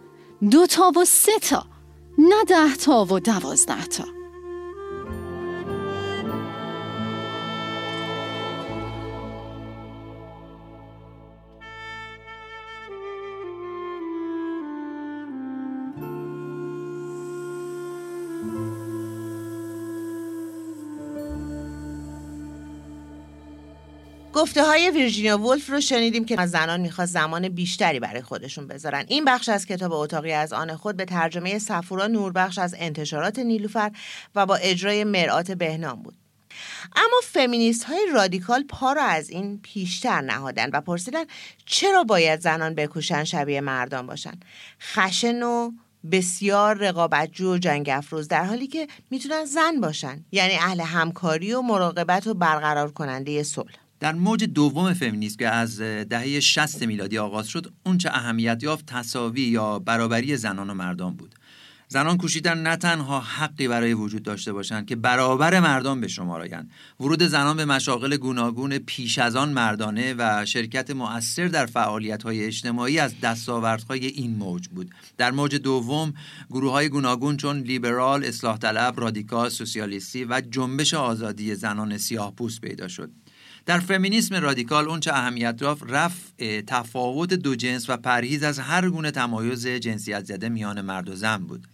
[0.52, 1.66] دو تا و سه تا،
[2.18, 4.19] نه ده تا و دوازده تا.
[24.40, 29.06] گفته های ویرجینیا ولف رو شنیدیم که زنان می‌خواست زمان بیشتری برای خودشون بذارن.
[29.08, 33.92] این بخش از کتاب اتاقی از آن خود به ترجمه صفورا نوربخش از انتشارات نیلوفر
[34.36, 36.16] و با اجرای مرآت بهنام بود.
[36.96, 41.26] اما فمینیست های رادیکال پا را از این پیشتر نهادن و پرسیدن
[41.66, 44.40] چرا باید زنان بکوشن شبیه مردان باشن.
[44.82, 45.72] خشن و
[46.12, 51.62] بسیار رقابتجو و جنگ افروز در حالی که می‌تونن زن باشن یعنی اهل همکاری و
[51.62, 53.89] مراقبت و برقرار کننده صلح.
[54.00, 58.86] در موج دوم فمینیسم که از دهه 60 میلادی آغاز شد اون چه اهمیت یافت
[58.86, 61.36] تساوی یا برابری زنان و مردان بود.
[61.92, 66.40] زنان کوشیدن نه تنها حقی برای وجود داشته باشند که برابر مردان به شما
[67.00, 72.46] ورود زنان به مشاغل گوناگون پیش از آن مردانه و شرکت مؤثر در فعالیت های
[72.46, 74.92] اجتماعی از دستاوردهای این موج بود.
[75.18, 76.14] در موج دوم
[76.50, 82.62] گروه های گوناگون چون لیبرال، اصلاح طلب، رادیکال، سوسیالیستی و جنبش آزادی زنان سیاه پوست
[82.62, 83.12] پیدا شد.
[83.70, 89.12] در فمینیسم رادیکال اونچه اهمیت یافت رفع تفاوت دو جنس و پرهیز از هر گونه
[89.12, 91.68] تمایز جنسیت زده میان مرد و زن بود.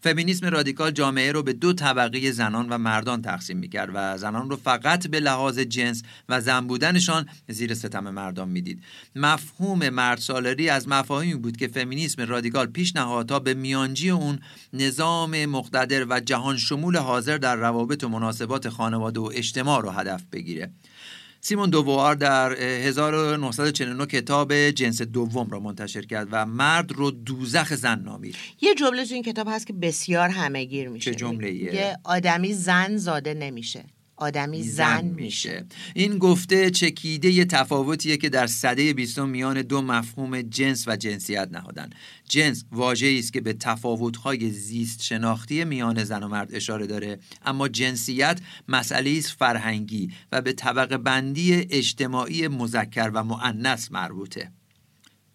[0.00, 4.56] فمینیسم رادیکال جامعه رو به دو طبقه زنان و مردان تقسیم می‌کرد و زنان رو
[4.56, 8.82] فقط به لحاظ جنس و زن بودنشان زیر ستم مردان می‌دید.
[9.16, 14.38] مفهوم مرد سالاری از مفاهیمی بود که فمینیسم رادیکال پیش نهاد تا به میانجی اون
[14.72, 20.22] نظام مقتدر و جهان شمول حاضر در روابط و مناسبات خانواده و اجتماع رو هدف
[20.32, 20.70] بگیره.
[21.40, 27.98] سیمون دووار در 1949 کتاب جنس دوم را منتشر کرد و مرد رو دوزخ زن
[27.98, 28.36] نامید.
[28.60, 31.10] یه جمله تو این کتاب هست که بسیار همهگیر میشه.
[31.10, 33.84] چه جمله یه آدمی زن زاده نمیشه.
[34.18, 35.66] آدمی زن, میشه.
[35.94, 41.48] این گفته چکیده یه تفاوتیه که در صده بیستم میان دو مفهوم جنس و جنسیت
[41.52, 41.90] نهادن.
[42.28, 47.68] جنس واژه‌ای است که به تفاوت‌های زیست شناختی میان زن و مرد اشاره داره اما
[47.68, 54.57] جنسیت مسئله است فرهنگی و به طبقه بندی اجتماعی مذکر و مؤنث مربوطه.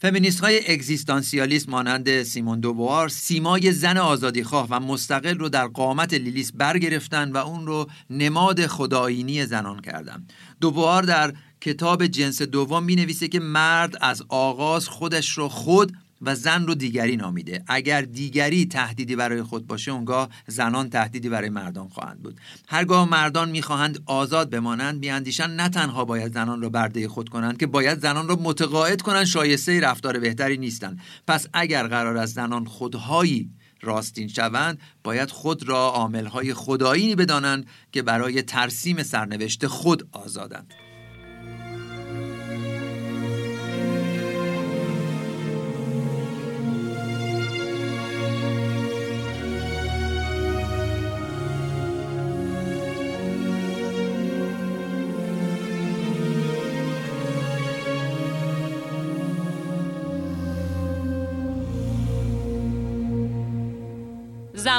[0.04, 6.52] فمینیست های اگزیستانسیالیست مانند سیمون دوبوار سیمای زن آزادیخواه و مستقل رو در قامت لیلیس
[6.56, 10.28] برگرفتن و اون رو نماد خدایینی زنان کردن.
[10.62, 15.94] دوبوار در کتاب جنس دوم می نویسه که مرد از آغاز خودش رو خود
[16.24, 17.64] و زن رو دیگری نامیده.
[17.68, 22.40] اگر دیگری تهدیدی برای خود باشه اونگاه زنان تهدیدی برای مردان خواهند بود.
[22.68, 27.68] هرگاه مردان می‌خواهند آزاد بمانند بیاندیشن نه تنها باید زنان را برده خود کنند که
[27.68, 31.00] باید زنان را متقاعد کنند شایسته رفتار بهتری نیستند.
[31.28, 33.50] پس اگر قرار است زنان خودهایی
[33.82, 40.74] راستین شوند باید خود را عاملهای خدایینی بدانند که برای ترسیم سرنوشت خود آزادند.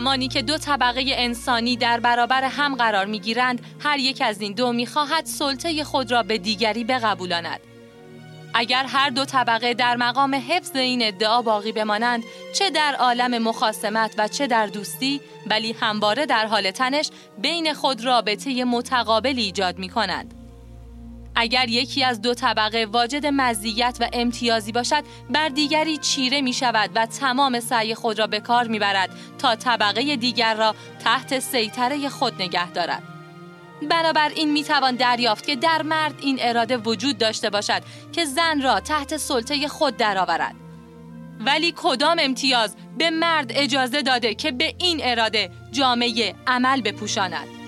[0.04, 4.52] زمانی که دو طبقه انسانی در برابر هم قرار می گیرند هر یک از این
[4.52, 7.60] دو می خواهد سلطه خود را به دیگری بقبولاند
[8.54, 12.24] اگر هر دو طبقه در مقام حفظ این ادعا باقی بمانند
[12.54, 18.04] چه در عالم مخاسمت و چه در دوستی ولی همواره در حال تنش بین خود
[18.04, 20.43] رابطه متقابلی ایجاد می کنند.
[21.34, 26.90] اگر یکی از دو طبقه واجد مزیت و امتیازی باشد بر دیگری چیره می شود
[26.94, 30.74] و تمام سعی خود را به کار می برد تا طبقه دیگر را
[31.04, 33.02] تحت سیطره خود نگه دارد.
[34.36, 37.82] این می توان دریافت که در مرد این اراده وجود داشته باشد
[38.12, 40.54] که زن را تحت سلطه خود درآورد.
[41.40, 47.63] ولی کدام امتیاز به مرد اجازه داده که به این اراده جامعه عمل بپوشاند؟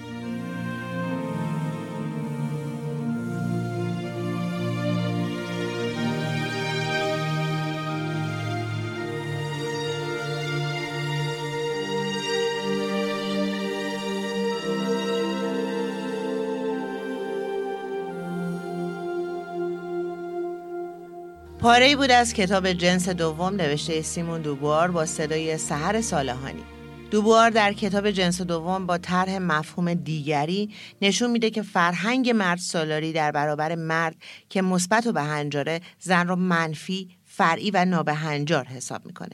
[21.67, 26.63] پاره بود از کتاب جنس دوم نوشته سیمون دوبوار با صدای سحر صالحانی
[27.11, 30.71] دوبوار در کتاب جنس دوم با طرح مفهوم دیگری
[31.03, 34.17] نشون میده که فرهنگ مرد سالاری در برابر مرد
[34.49, 39.33] که مثبت و بهنجاره زن رو منفی، فرعی و نابهنجار حساب می‌کنه.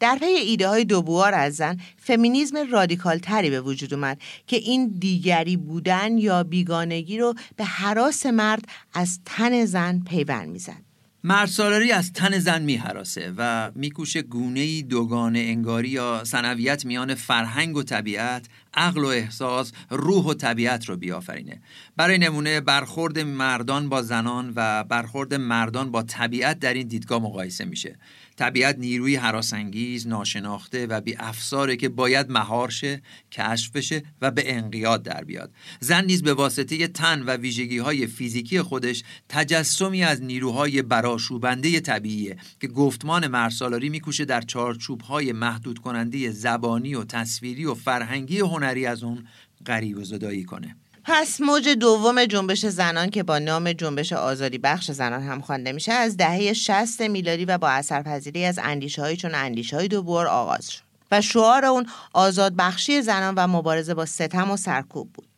[0.00, 4.96] در پی ایده های دوبوار از زن فمینیزم رادیکال تری به وجود اومد که این
[4.98, 8.64] دیگری بودن یا بیگانگی رو به حراس مرد
[8.94, 10.89] از تن زن پیوند می‌زد.
[11.24, 11.50] مرد
[11.94, 18.46] از تن زن میحراسه و میکوشه گونه دوگانه انگاری یا سنویت میان فرهنگ و طبیعت
[18.74, 21.60] عقل و احساس روح و طبیعت رو بیافرینه.
[21.96, 27.64] برای نمونه برخورد مردان با زنان و برخورد مردان با طبیعت در این دیدگاه مقایسه
[27.64, 27.98] میشه.
[28.40, 34.56] طبیعت نیروی حراسانگیز ناشناخته و بی افساره که باید مهار شه کشف بشه و به
[34.56, 35.52] انقیاد در بیاد.
[35.80, 42.36] زن نیز به واسطه تن و ویژگی های فیزیکی خودش تجسمی از نیروهای براشوبنده طبیعیه
[42.60, 48.86] که گفتمان مرسالاری میکوشه در چارچوب های محدود کننده زبانی و تصویری و فرهنگی هنری
[48.86, 49.26] از اون
[49.66, 50.76] غریب و زدایی کنه.
[51.12, 55.92] پس موج دوم جنبش زنان که با نام جنبش آزادی بخش زنان هم خوانده میشه
[55.92, 60.70] از دهه 60 میلادی و با اثرپذیری از اندیشه های چون اندیشه های دوبار آغاز
[60.70, 65.28] شد و شعار اون آزاد بخشی زنان و مبارزه با ستم و سرکوب بود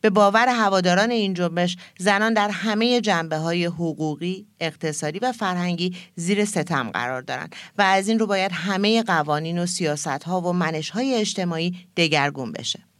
[0.00, 6.44] به باور هواداران این جنبش زنان در همه جنبه های حقوقی، اقتصادی و فرهنگی زیر
[6.44, 10.90] ستم قرار دارند و از این رو باید همه قوانین و سیاست ها و منش
[10.90, 12.93] های اجتماعی دگرگون بشه.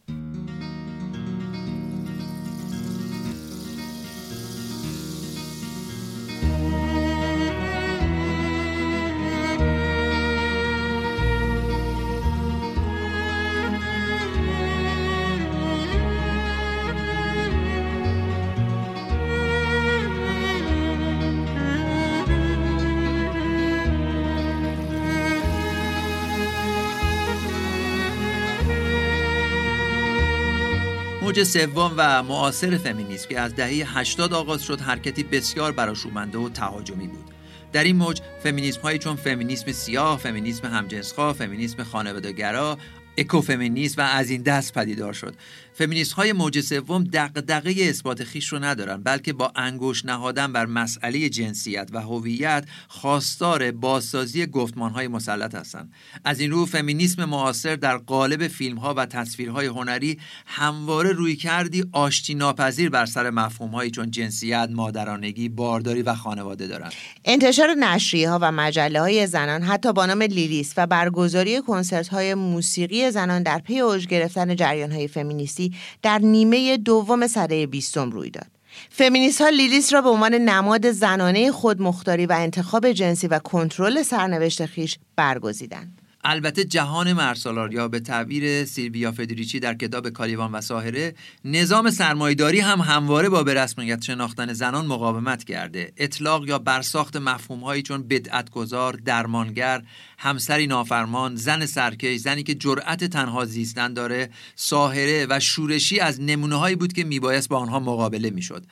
[31.35, 36.49] موج سوم و معاصر فمینیسم که از دهه 80 آغاز شد حرکتی بسیار براشوبنده و
[36.49, 37.31] تهاجمی بود.
[37.73, 42.77] در این موج فمینیسم هایی چون فمینیسم سیاه، فمینیسم همجنسخواه، فمینیسم خانوادهگرا،
[43.17, 45.35] اکوفمینیسم و از این دست پدیدار شد.
[45.77, 51.29] فمینیست های موج سوم دغدغه اثبات خیش رو ندارن بلکه با انگوش نهادن بر مسئله
[51.29, 55.93] جنسیت و هویت خواستار بازسازی گفتمان های مسلط هستند
[56.25, 61.83] از این رو فمینیسم معاصر در قالب فیلم ها و تصویرهای هنری همواره روی کردی
[61.91, 66.93] آشتی ناپذیر بر سر مفهوم هایی چون جنسیت مادرانگی بارداری و خانواده دارند
[67.25, 72.33] انتشار نشریه ها و مجله های زنان حتی با نام لیلیس و برگزاری کنسرت های
[72.33, 78.29] موسیقی زنان در پی اوج گرفتن جریان های فمینیستی در نیمه دوم سده بیستم روی
[78.29, 78.47] داد.
[78.89, 84.65] فمینیست ها لیلیس را به عنوان نماد زنانه خودمختاری و انتخاب جنسی و کنترل سرنوشت
[84.65, 86.01] خیش برگزیدند.
[86.27, 91.15] البته جهان مرسالار یا به تعبیر سیلویا فدریچی در کتاب کالیوان و ساهره
[91.45, 95.93] نظام سرمایداری هم همواره با به رسمیت شناختن زنان مقاومت کرده.
[95.97, 99.83] اطلاق یا برساخت مفهومهایی چون بدعتگذار درمانگر
[100.17, 106.55] همسری نافرمان زن سرکش زنی که جرأت تنها زیستن داره ساهره و شورشی از نمونه
[106.55, 108.65] هایی بود که میبایست با آنها مقابله می‌شد.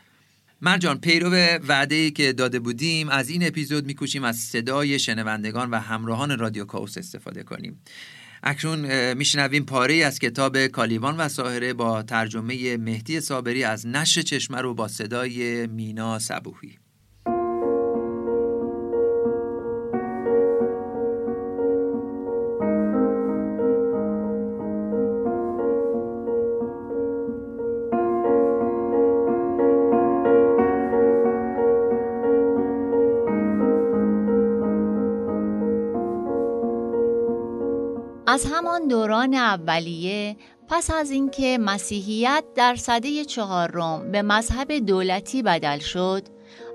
[0.66, 1.30] مرجان پیرو
[1.68, 6.66] وعده ای که داده بودیم از این اپیزود میکوشیم از صدای شنوندگان و همراهان رادیو
[6.66, 7.82] کاوس استفاده کنیم.
[8.44, 14.62] اکنون میشنویم پاره از کتاب کالیوان و ساهره با ترجمه مهدی صابری از نشر چشمه
[14.62, 16.78] رو با صدای مینا صبوهی
[38.84, 40.36] همان دوران اولیه
[40.68, 46.24] پس از اینکه مسیحیت در سده چهارم به مذهب دولتی بدل شد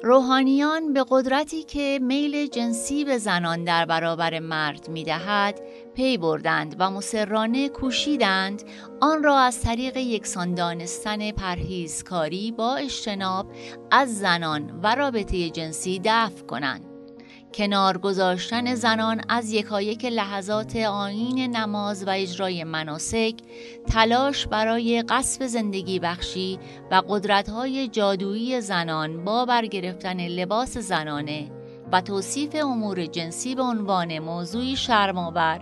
[0.03, 5.61] روحانیان به قدرتی که میل جنسی به زنان در برابر مرد می دهد
[5.95, 8.63] پی بردند و مسررانه کوشیدند
[9.01, 13.47] آن را از طریق یکسان دانستن پرهیزکاری با اجتناب
[13.91, 16.88] از زنان و رابطه جنسی دفع کنند.
[17.59, 23.35] کنار گذاشتن زنان از یکایک لحظات آین نماز و اجرای مناسک
[23.87, 26.59] تلاش برای قصب زندگی بخشی
[26.91, 31.51] و قدرت‌های جادویی زنان با برگرفتن لباس زنانه
[31.93, 35.61] و توصیف امور جنسی به عنوان موضوعی شرمآور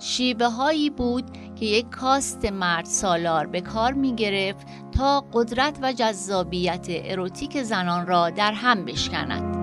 [0.00, 1.24] شیبه هایی بود
[1.56, 4.66] که یک کاست مرد سالار به کار می گرفت
[4.96, 9.57] تا قدرت و جذابیت اروتیک زنان را در هم بشکند.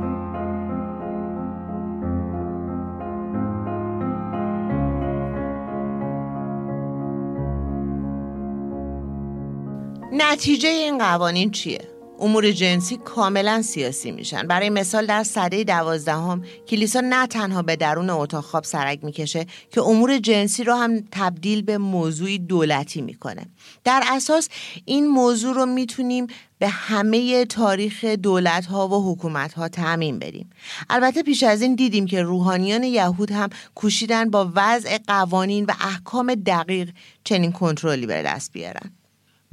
[10.18, 11.88] نتیجه این قوانین چیه؟
[12.20, 14.47] امور جنسی کاملا سیاسی میشن.
[14.47, 19.82] برای مثال در سده دوازدهم کلیسا نه تنها به درون اتاق خواب سرک می‌کشه که
[19.82, 23.45] امور جنسی رو هم تبدیل به موضوعی دولتی می‌کنه.
[23.84, 24.49] در اساس
[24.86, 26.28] این موضوع رو می‌تونیم
[26.59, 30.49] به همه تاریخ دولت ها و حکومت ها تعمین بریم
[30.89, 36.36] البته پیش از این دیدیم که روحانیان یهود هم کوشیدن با وضع قوانین و احکام
[36.36, 36.89] دقیق
[37.24, 38.91] چنین کنترلی به دست بیارن.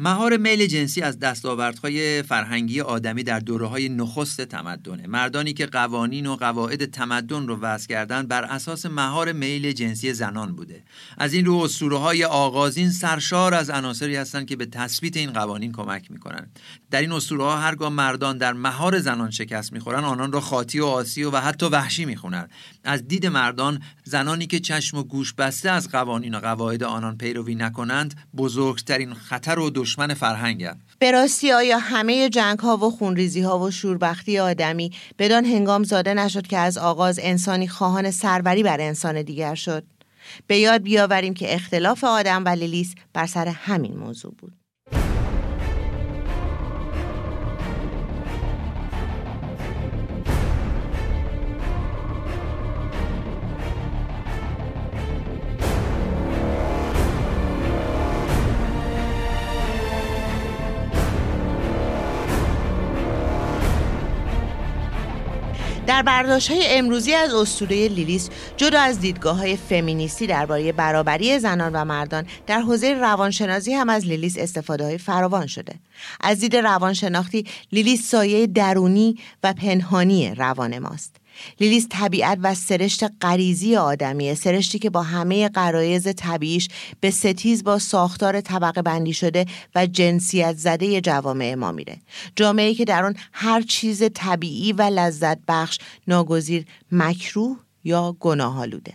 [0.05, 5.07] مهار میل جنسی از دستاوردهای فرهنگی آدمی در دوره های نخست تمدنه.
[5.07, 10.57] مردانی که قوانین و قواعد تمدن رو وضع کردن بر اساس مهار میل جنسی زنان
[10.57, 10.83] بوده.
[11.19, 15.73] از این رو اسطوره های آغازین سرشار از عناصری هستند که به تثبیت این قوانین
[15.73, 16.51] کمک می‌کنن.
[16.91, 20.87] در این اسطوره ها هرگاه مردان در مهار زنان شکست می‌خورن آنان را خاطی و
[20.87, 22.49] آسی و, حتی وحشی می‌خونن.
[22.85, 27.55] از دید مردان زنانی که چشم و گوش بسته از قوانین و قواعد آنان پیروی
[27.55, 30.81] نکنند بزرگترین خطر و فرهنگن.
[30.99, 36.15] به راستی آیا همه جنگ ها و خونریزی ها و شوربختی آدمی بدان هنگام زاده
[36.15, 39.85] نشد که از آغاز انسانی خواهان سروری بر انسان دیگر شد؟
[40.47, 44.62] به یاد بیاوریم که اختلاف آدم و لیلیس بر سر همین موضوع بود.
[65.93, 71.73] در برداشت های امروزی از اسطوره لیلیس جدا از دیدگاه های فمینیستی درباره برابری زنان
[71.73, 75.75] و مردان در حوزه روانشناسی هم از لیلیس استفاده های فراوان شده.
[76.21, 81.22] از دید روانشناختی لیلیس سایه درونی و پنهانی روان ماست.
[81.61, 84.35] لیلیس طبیعت و سرشت غریزی آدمیه.
[84.35, 86.69] سرشتی که با همه قرایز طبیعیش
[87.01, 91.99] به ستیز با ساختار طبقه بندی شده و جنسیت زده جوامع ما میره.
[92.37, 95.79] جامعه که در آن هر چیز طبیعی و لذت بخش
[96.09, 98.95] ناگزیر مکروه یا گناهالوده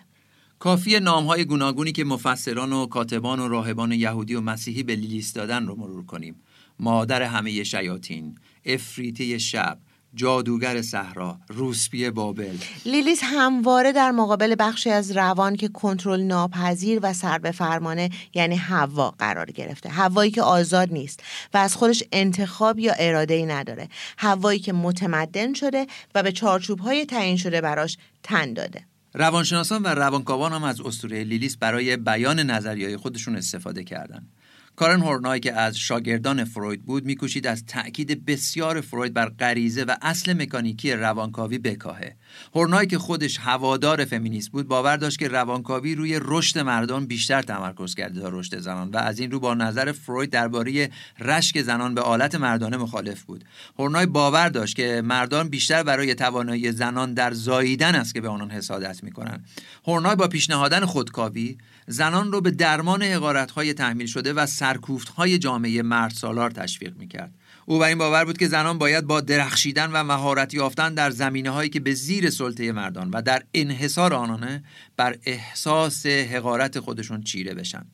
[0.60, 5.68] کافی نامهای گوناگونی که مفسران و کاتبان و راهبان یهودی و مسیحی به لیلیس دادن
[5.68, 6.36] رو مرور کنیم.
[6.80, 9.80] مادر همه شیاطین افریته شب
[10.14, 12.58] جادوگر صحرا روسپی بابل.
[12.86, 18.56] لیلیس همواره در مقابل بخشی از روان که کنترل ناپذیر و سر به فرمانه یعنی
[18.56, 19.90] هوا قرار گرفته.
[19.90, 23.90] هوایی که آزاد نیست و از خودش انتخاب یا اراده ای نداره.
[24.18, 28.82] هوایی که متمدن شده و به چارچوب های تعیین شده براش تن داده.
[29.14, 34.28] روانشناسان و روانکاوان هم از اسطوره لیلیس برای بیان نظریه خودشون استفاده کردند.
[34.78, 39.96] کارن هورنای که از شاگردان فروید بود میکوشید از تأکید بسیار فروید بر غریزه و
[40.02, 42.16] اصل مکانیکی روانکاوی بکاهه.
[42.56, 47.96] هورنای که خودش هوادار فمینیست بود باور داشت که روانکاوی روی رشد مردان بیشتر تمرکز
[47.96, 52.02] کرده تا رشد زنان و از این رو با نظر فروید درباره رشک زنان به
[52.02, 53.46] آلت مردانه مخالف بود.
[53.80, 58.52] هورنای باور داشت که مردان بیشتر برای توانایی زنان در زاییدن است که به آنان
[58.52, 59.46] حسادت می‌کنند.
[59.88, 61.58] هورنای با پیشنهادن خودکاوی
[61.88, 63.04] زنان رو به درمان
[63.56, 64.48] های تحمیل شده و
[65.16, 67.34] های جامعه مرد سالار تشویق می‌کرد.
[67.70, 71.50] او بر این باور بود که زنان باید با درخشیدن و مهارت یافتن در زمینه
[71.50, 74.64] هایی که به زیر سلطه مردان و در انحصار آنانه
[74.98, 77.86] بر احساس حقارت خودشون چیره بشن.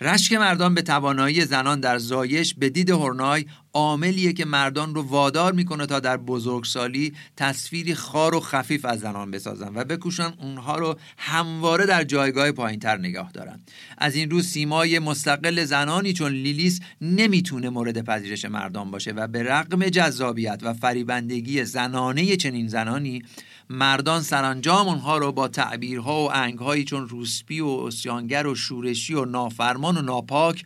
[0.00, 5.52] رشک مردان به توانایی زنان در زایش به دید هرنای عاملیه که مردان رو وادار
[5.52, 10.98] می‌کنه تا در بزرگسالی تصویری خار و خفیف از زنان بسازن و بکوشن اونها رو
[11.18, 13.60] همواره در جایگاه پایینتر نگاه دارن.
[13.98, 19.42] از این رو سیمای مستقل زنانی چون لیلیس نمی‌تونه مورد پذیرش مردان باشه و به
[19.42, 23.22] رغم جذابیت و فریبندگی زنانه چنین زنانی
[23.70, 29.24] مردان سرانجام اونها رو با تعبیرها و انگهایی چون روسپی و اسیانگر و شورشی و
[29.24, 30.64] نافرمان و ناپاک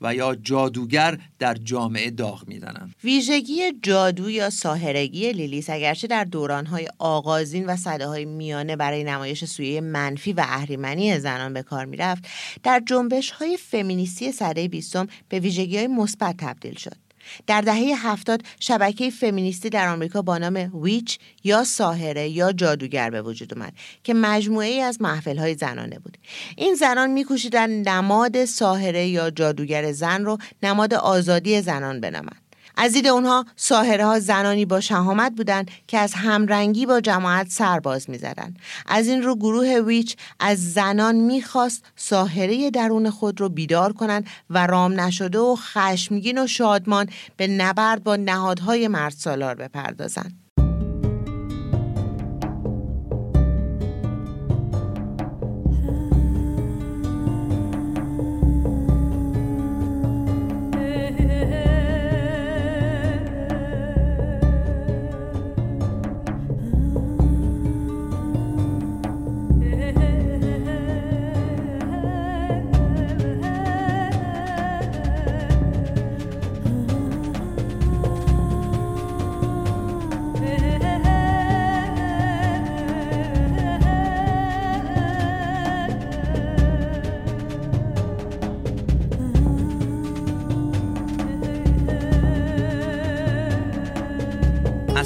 [0.00, 2.94] و یا جادوگر در جامعه داغ می‌زنند.
[3.04, 9.44] ویژگی جادو یا ساهرگی لیلیس اگرچه در دورانهای آغازین و صده های میانه برای نمایش
[9.44, 12.24] سویه منفی و اهریمنی زنان به کار می‌رفت
[12.62, 17.07] در جنبش های فمینیستی صده بیستم به ویژگی های مثبت تبدیل شد.
[17.46, 23.22] در دهه هفتاد شبکه فمینیستی در آمریکا با نام ویچ یا ساهره یا جادوگر به
[23.22, 23.72] وجود اومد
[24.04, 26.18] که مجموعه ای از محفل های زنانه بود.
[26.56, 32.47] این زنان میکوشیدند نماد ساهره یا جادوگر زن رو نماد آزادی زنان بنامند.
[32.80, 38.58] از دید اونها ها زنانی با شهامت بودند که از همرنگی با جماعت سرباز می‌زدند.
[38.86, 44.66] از این رو گروه ویچ از زنان می‌خواست ساهره درون خود رو بیدار کنند و
[44.66, 50.47] رام نشده و خشمگین و شادمان به نبرد با نهادهای مرد سالار بپردازند.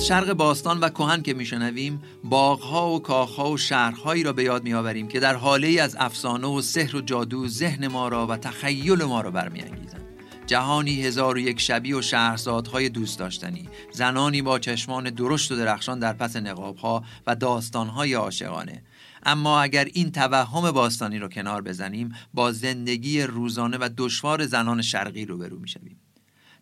[0.03, 4.65] از شرق باستان و کهن که میشنویم باغها و کاخها و شهرهایی را به یاد
[4.65, 8.37] میآوریم که در حاله ای از افسانه و سحر و جادو ذهن ما را و
[8.37, 10.05] تخیل ما را برمیانگیزند.
[10.47, 15.99] جهانی هزار و یک شبی و شهرزادهای دوست داشتنی زنانی با چشمان درشت و درخشان
[15.99, 18.83] در پس نقابها و داستانهای عاشقانه.
[19.23, 25.25] اما اگر این توهم باستانی رو کنار بزنیم با زندگی روزانه و دشوار زنان شرقی
[25.25, 25.97] روبرو می‌شویم.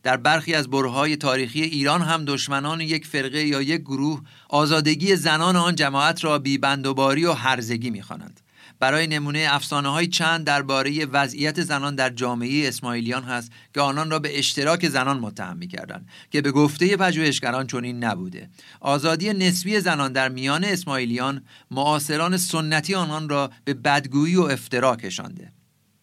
[0.03, 5.57] در برخی از برهای تاریخی ایران هم دشمنان یک فرقه یا یک گروه آزادگی زنان
[5.57, 8.41] آن جماعت را بیبندوباری و هرزگی می‌خوانند.
[8.81, 14.19] برای نمونه افسانه های چند درباره وضعیت زنان در جامعه اسماعیلیان هست که آنان را
[14.19, 18.51] به اشتراک زنان متهم می‌کردند که به گفته پژوهشگران چنین نبوده.
[18.81, 25.53] آزادی نسبی زنان در میان اسماعیلیان معاصران سنتی آنان را به بدگویی و افترا کشانده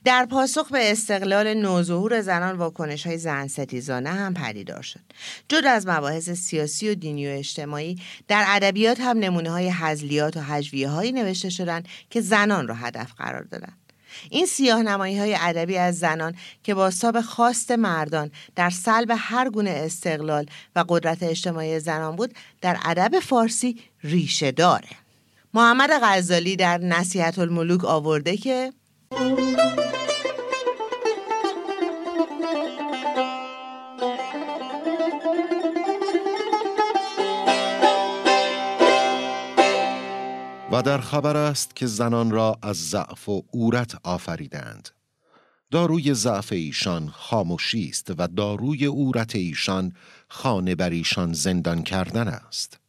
[0.03, 4.99] در پاسخ به استقلال نوظهور زنان واکنش های زن ستیزانه هم پدیدار شد.
[5.49, 10.41] جدا از مباحث سیاسی و دینی و اجتماعی در ادبیات هم نمونه های حزلیات و
[10.41, 13.77] حجویه هایی نوشته شدند که زنان را هدف قرار دادند.
[14.29, 19.49] این سیاه نمایی های ادبی از زنان که با به خواست مردان در سلب هر
[19.49, 20.45] گونه استقلال
[20.75, 24.89] و قدرت اجتماعی زنان بود در ادب فارسی ریشه داره.
[25.53, 28.73] محمد غزالی در نصیحت الملوک آورده که
[29.11, 29.21] و
[40.85, 44.89] در خبر است که زنان را از ضعف و عورت آفریدند.
[45.71, 49.93] داروی ضعف ایشان خاموشی است و داروی عورت ایشان
[50.27, 52.79] خانه بر ایشان زندان کردن است.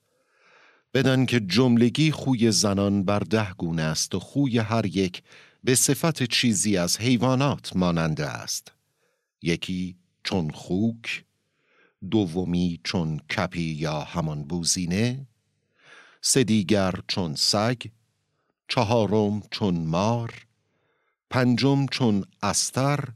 [0.95, 5.23] بدان که جملگی خوی زنان بر ده گونه است و خوی هر یک
[5.65, 8.73] به صفت چیزی از حیوانات ماننده است.
[9.43, 11.25] یکی چون خوک
[12.11, 15.27] دومی چون کپی یا همان بوزینه
[16.21, 17.83] سه دیگر چون سگ
[18.69, 20.47] چهارم چون مار
[21.31, 23.09] پنجم چون استر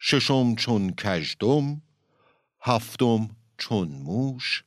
[0.00, 1.82] ششم چون کژدم
[2.60, 4.64] هفتم چون موش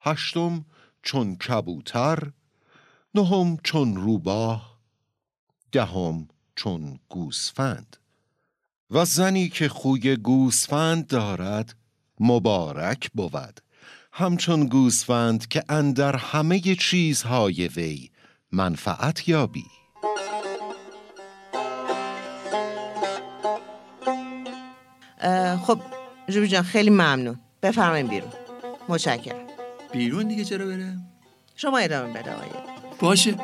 [0.00, 0.64] هشتم
[1.02, 2.32] چون کبوتر
[3.14, 4.73] نهم چون روباه
[5.74, 7.96] دهم چون گوسفند.
[8.90, 11.74] و زنی که خوی گوسفند دارد
[12.20, 13.60] مبارک بود.
[14.12, 18.10] همچون گوسفند که اندر همه چیزهای وی
[18.52, 19.64] منفعت یابی.
[25.66, 25.80] خب
[26.28, 27.40] جوبی جان خیلی ممنون.
[27.62, 28.32] بفرمایید بیرون.
[28.88, 29.46] متشکرم.
[29.92, 30.98] بیرون دیگه چرا بره
[31.56, 32.36] شما ادامه بده
[33.00, 33.34] باشه.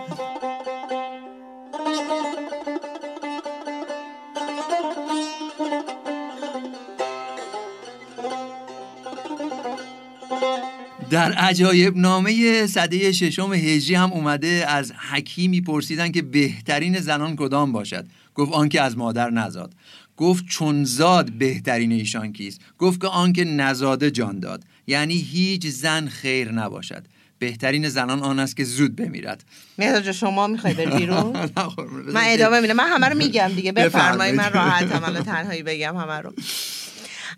[11.10, 17.72] در عجایب نامه صده ششم هجری هم اومده از حکیمی پرسیدن که بهترین زنان کدام
[17.72, 18.06] باشد.
[18.34, 19.74] گفت آنکه از مادر نزاد.
[20.16, 24.64] گفت چون زاد بهترین ایشان کیست؟ گفت که آنکه نزاده جان داد.
[24.86, 27.04] یعنی هیچ زن خیر نباشد.
[27.38, 29.44] بهترین زنان آن است که زود بمیرد.
[29.78, 31.32] مهداد شما می‌خوای بری بیرون؟
[32.14, 32.74] من ادامه میدم.
[32.76, 33.72] من همه رو میگم دیگه.
[33.72, 34.34] بفرمایید.
[34.34, 35.04] من راحتم.
[35.04, 36.34] الان تنهایی بگم همه رو.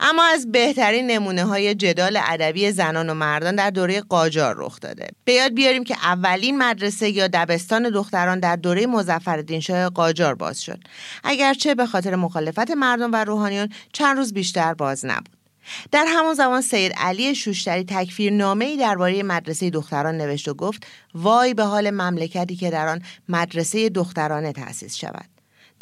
[0.04, 5.06] اما از بهترین نمونه های جدال ادبی زنان و مردان در دوره قاجار رخ داده.
[5.24, 10.62] به یاد بیاریم که اولین مدرسه یا دبستان دختران در دوره مظفرالدین شاه قاجار باز
[10.62, 10.78] شد.
[11.24, 15.36] اگرچه به خاطر مخالفت مردم و روحانیان چند روز بیشتر باز نبود.
[15.92, 20.86] در همان زمان سید علی شوشتری تکفیر نامه ای درباره مدرسه دختران نوشت و گفت
[21.14, 25.31] وای به حال مملکتی که در آن مدرسه دخترانه تأسیس شود.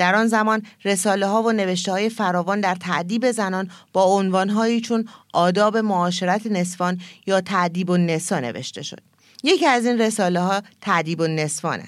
[0.00, 5.08] در آن زمان رساله ها و نوشته های فراوان در تعدیب زنان با عنوانهایی چون
[5.32, 9.00] آداب معاشرت نسوان یا تعدیب و نسا نوشته شد.
[9.44, 11.84] یکی از این رساله ها تعدیب و نسوانه.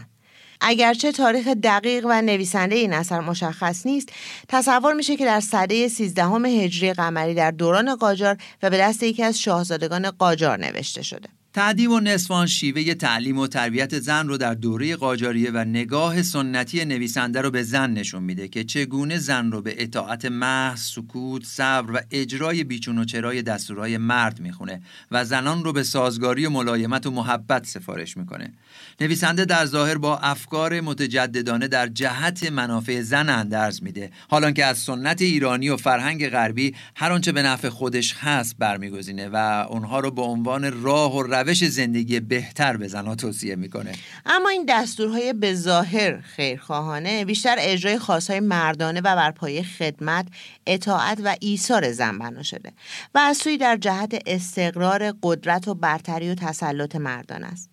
[0.60, 4.08] اگرچه تاریخ دقیق و نویسنده این اثر مشخص نیست
[4.48, 9.22] تصور میشه که در سده سیزدهم هجری قمری در دوران قاجار و به دست یکی
[9.22, 14.54] از شاهزادگان قاجار نوشته شده تعدیب و نصفان شیوه تعلیم و تربیت زن رو در
[14.54, 19.62] دوره قاجاریه و نگاه سنتی نویسنده رو به زن نشون میده که چگونه زن رو
[19.62, 25.64] به اطاعت محض، سکوت، صبر و اجرای بیچون و چرای دستورهای مرد می‌خونه و زنان
[25.64, 28.52] رو به سازگاری و ملایمت و محبت سفارش می‌کنه.
[29.00, 34.78] نویسنده در ظاهر با افکار متجددانه در جهت منافع زن اندرز میده حالا که از
[34.78, 40.10] سنت ایرانی و فرهنگ غربی هر آنچه به نفع خودش هست برمیگزینه و اونها رو
[40.10, 43.92] به عنوان راه و روش زندگی بهتر به زنها توصیه می‌کنه.
[44.26, 50.26] اما این دستورهای به ظاهر خیرخواهانه بیشتر اجرای خاصهای مردانه و بر پایه خدمت
[50.66, 52.72] اطاعت و ایثار زن بنا شده
[53.14, 57.70] و از سوی در جهت استقرار قدرت و برتری و تسلط مردان است.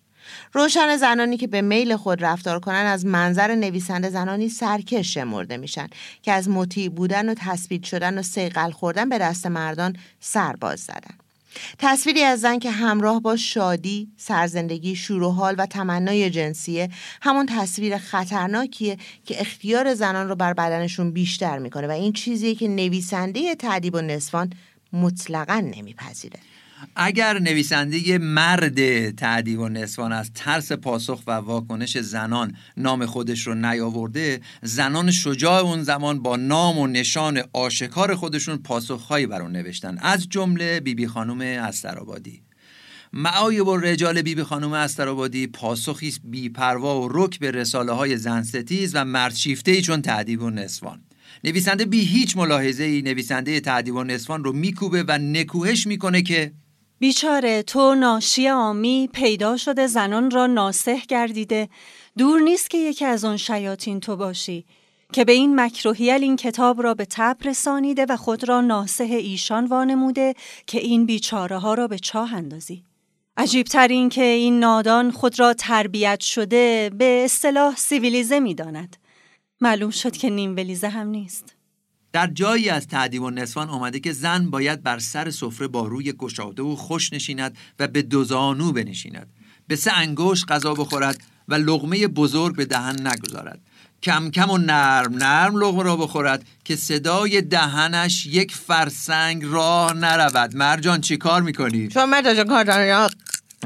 [0.52, 5.88] روشن زنانی که به میل خود رفتار کنند از منظر نویسنده زنانی سرکش شمرده میشن
[6.22, 11.29] که از مطیع بودن و تثبیت شدن و سیقل خوردن به دست مردان سرباز زدن.
[11.78, 16.88] تصویری از زن که همراه با شادی، سرزندگی، شور و حال و تمنای جنسیه
[17.22, 22.68] همون تصویر خطرناکیه که اختیار زنان رو بر بدنشون بیشتر می‌کنه و این چیزیه که
[22.68, 24.52] نویسنده تعدیب و نصفان
[24.92, 26.40] مطلقا نمیپذیره.
[26.96, 33.54] اگر نویسنده مرد تعدیب و نسوان از ترس پاسخ و واکنش زنان نام خودش رو
[33.54, 39.98] نیاورده زنان شجاع اون زمان با نام و نشان آشکار خودشون پاسخهایی بر اون نوشتن.
[39.98, 42.42] از جمله بیبی بی خانم استرابادی.
[43.12, 48.16] معایب و رجال بیبی بی خانم استرابادی پاسخی است بیپروا و رک به رساله های
[48.16, 51.00] زن ستیز و مرد شیفته چون تعدیب و نسوان.
[51.44, 56.52] نویسنده بی هیچ ملاحظه ای نویسنده تعدیب و نسوان رو میکوبه و نکوهش می‌کنه که
[57.00, 61.68] بیچاره تو ناشی آمی پیدا شده زنان را ناسه گردیده
[62.18, 64.64] دور نیست که یکی از آن شیاطین تو باشی
[65.12, 69.66] که به این مکروهیل این کتاب را به تب رسانیده و خود را ناسه ایشان
[69.66, 70.34] وانموده
[70.66, 72.84] که این بیچاره ها را به چاه اندازی.
[73.36, 78.96] عجیبتر این که این نادان خود را تربیت شده به اصطلاح سیویلیزه می داند.
[79.60, 81.59] معلوم شد که نیم ولیزه هم نیست.
[82.12, 86.12] در جایی از تعدیب و نسوان آمده که زن باید بر سر سفره با روی
[86.12, 89.26] گشاده و خوش نشیند و به دوزانو بنشیند.
[89.66, 93.60] به سه انگشت غذا بخورد و لغمه بزرگ به دهن نگذارد.
[94.02, 100.56] کم کم و نرم نرم لغمه را بخورد که صدای دهنش یک فرسنگ راه نرود.
[100.56, 103.10] مرجان چی کار می‌کنی؟ شما مرد کار دارم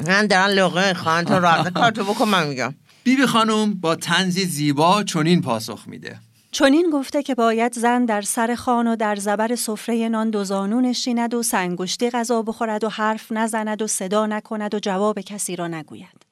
[0.07, 2.75] من دارم لغمه خواهن تو راه کارتو بکن من میگم.
[3.05, 6.19] بیبی خانم با تنزی زیبا چنین پاسخ میده.
[6.55, 10.81] چنین گفته که باید زن در سر خان و در زبر سفره نان دو زانو
[10.81, 15.69] نشیند و سنگشتی غذا بخورد و حرف نزند و صدا نکند و جواب کسی را
[15.69, 16.27] نگوید.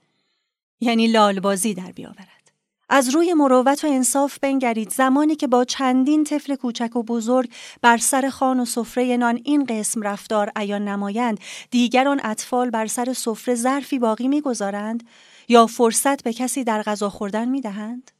[0.80, 2.52] یعنی لالبازی در بیاورد.
[2.88, 7.50] از روی مروت و انصاف بنگرید زمانی که با چندین طفل کوچک و بزرگ
[7.82, 12.86] بر سر خان و سفره نان این قسم رفتار عیان نمایند دیگر آن اطفال بر
[12.86, 15.04] سر سفره ظرفی باقی می‌گذارند
[15.48, 18.10] یا فرصت به کسی در غذا خوردن می‌دهند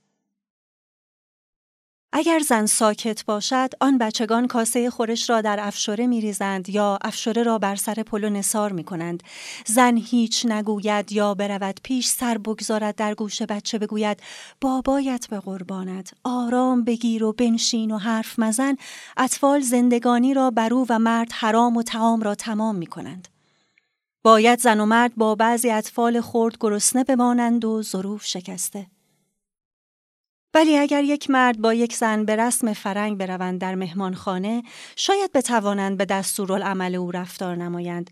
[2.14, 7.58] اگر زن ساکت باشد آن بچگان کاسه خورش را در افشوره میریزند یا افشوره را
[7.58, 9.22] بر سر پلو نصار می کنند
[9.66, 14.20] زن هیچ نگوید یا برود پیش سر بگذارد در گوش بچه بگوید
[14.60, 16.14] بابایت به قربانت.
[16.24, 18.76] آرام بگیر و بنشین و حرف مزن.
[19.16, 23.28] اطفال زندگانی را برو و مرد حرام و تعام را تمام می کنند
[24.22, 28.86] باید زن و مرد با بعضی اطفال خرد گرسنه بمانند و ظروف شکسته.
[30.54, 34.62] ولی اگر یک مرد با یک زن به رسم فرنگ بروند در مهمانخانه
[34.96, 38.10] شاید بتوانند به دستورالعمل او رفتار نمایند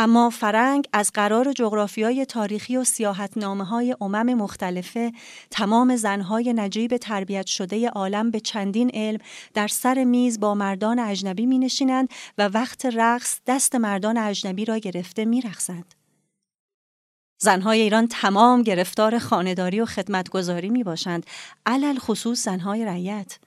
[0.00, 5.12] اما فرنگ از قرار جغرافیای تاریخی و سیاحتنامه های امم مختلفه
[5.50, 9.18] تمام زنهای نجیب تربیت شده عالم به چندین علم
[9.54, 12.08] در سر میز با مردان اجنبی می نشینند
[12.38, 15.97] و وقت رقص دست مردان اجنبی را گرفته می رخصند.
[17.38, 21.26] زنهای ایران تمام گرفتار خانداری و خدمتگذاری می باشند
[21.66, 23.38] علل خصوص زنهای رعیت.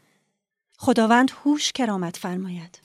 [0.78, 2.80] خداوند هوش کرامت فرماید.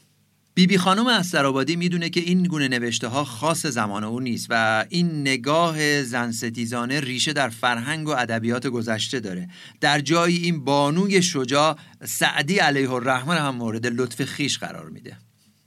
[0.54, 4.84] بیبی بی خانم استرابادی می‌دونه که این گونه نوشته ها خاص زمان او نیست و
[4.88, 9.48] این نگاه زن ستیزانه ریشه در فرهنگ و ادبیات گذشته داره.
[9.80, 15.16] در جایی این بانوی شجاع سعدی علیه الرحمه هم مورد لطف خیش قرار میده.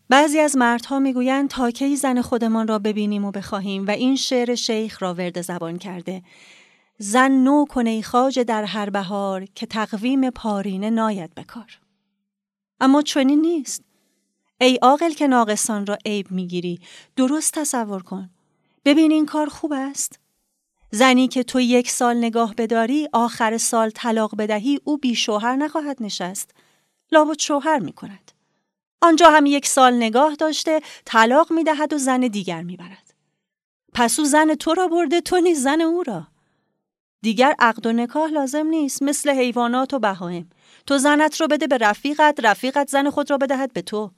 [0.10, 4.56] بعضی از مردها می‌گویند تا کی زن خودمان را ببینیم و بخواهیم و این شعر
[4.56, 6.24] شیخ را ورد زبان کرده.
[6.98, 11.80] زن نو کنه خاج در هر بهار که تقویم پارینه ناید بکار
[12.80, 13.84] اما چنین نیست.
[14.62, 16.80] ای عاقل که ناقصان را عیب می‌گیری
[17.16, 18.30] درست تصور کن.
[18.86, 20.20] ببین این کار خوب است.
[20.92, 25.98] زنی که تو یک سال نگاه بداری آخر سال طلاق بدهی او بی شوهر نخواهد
[26.04, 26.52] نشست.
[27.12, 28.29] لابد شوهر می کند
[29.02, 33.14] آنجا هم یک سال نگاه داشته طلاق می دهد و زن دیگر می برد.
[33.94, 36.28] پس او زن تو را برده تو نیز زن او را.
[37.22, 40.50] دیگر عقد و نکاح لازم نیست مثل حیوانات و بهایم.
[40.88, 44.12] تو زنت را بده به رفیقت رفیقت زن خود را بدهد به تو.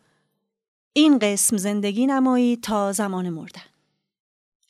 [0.94, 3.62] این قسم زندگی نمایی تا زمان مردن.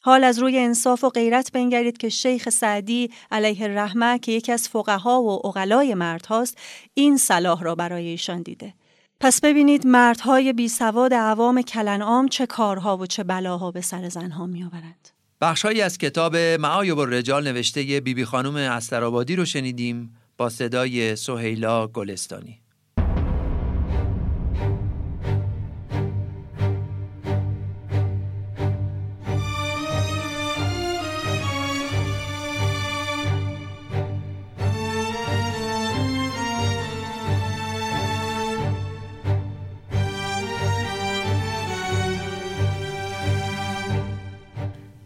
[0.04, 4.70] حال از روی انصاف و غیرت بنگرید که شیخ سعدی علیه الرحمه که یکی از
[4.70, 6.58] فقها و اغلای مرد هاست
[6.94, 8.74] این صلاح را برای ایشان دیده.
[9.24, 14.46] پس ببینید مردهای بی سواد عوام کلنعام چه کارها و چه بلاها به سر زنها
[14.46, 15.10] می آورند.
[15.42, 21.88] بخشهایی از کتاب معایب الرجال نوشته بیبی بی خانم استرابادی رو شنیدیم با صدای سهیلا
[21.88, 22.61] گلستانی.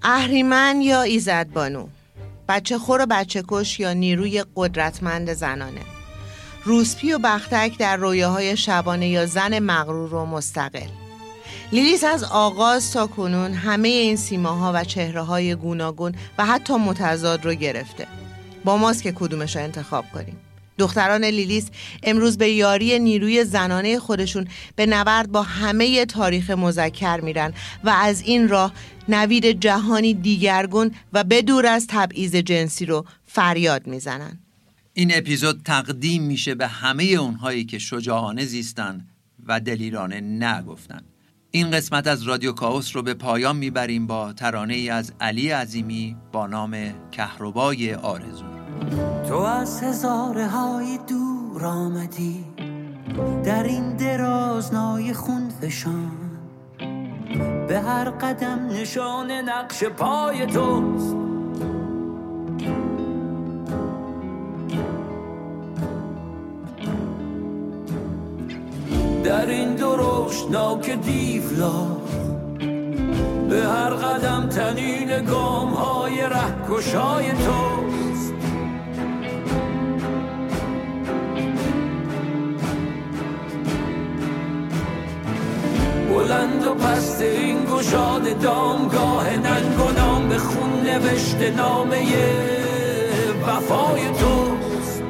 [0.08, 1.88] اهریمن یا ایزدبانو
[2.50, 5.82] بچه خور و بچه کش یا نیروی قدرتمند زنانه؟
[6.64, 10.88] روسپی و بختک در رویاهای شبانه یا زن مغرور و مستقل؟
[11.72, 17.46] لیلیس از آغاز تا کنون همه این سیماها و چهره های گوناگون و حتی متضاد
[17.46, 18.08] رو گرفته.
[18.66, 20.38] با ماست که کدومش رو انتخاب کنیم.
[20.78, 21.68] دختران لیلیس
[22.04, 27.54] امروز به یاری نیروی زنانه خودشون به نبرد با همه تاریخ مذکر میرن
[27.84, 28.74] و از این راه
[29.10, 34.40] نوید جهانی دیگرگون و بدور از تبعیض جنسی رو فریاد می‌زنن.
[34.94, 39.06] این اپیزود تقدیم میشه به همه اونهایی که شجاعانه زیستن
[39.48, 41.02] و دلیرانه نگفتن
[41.52, 46.16] این قسمت از رادیو کاوس رو به پایان می‌بریم با ترانه ای از علی عظیمی
[46.32, 48.65] با نام کهربای آرزو.
[49.28, 52.46] تو از هزاره های دور آمدی
[53.44, 56.12] در این درازنای خون فشان
[57.68, 61.16] به هر قدم نشان نقش پای توست.
[69.24, 71.88] در این درشت ناک دیولا
[73.50, 76.22] به هر قدم تنین گام های
[76.70, 78.15] کشای توست.
[86.16, 92.06] بلند و پست این گشاده دامگاه ننگ و نام به خون نوشته نامه
[93.48, 95.04] وفای توست.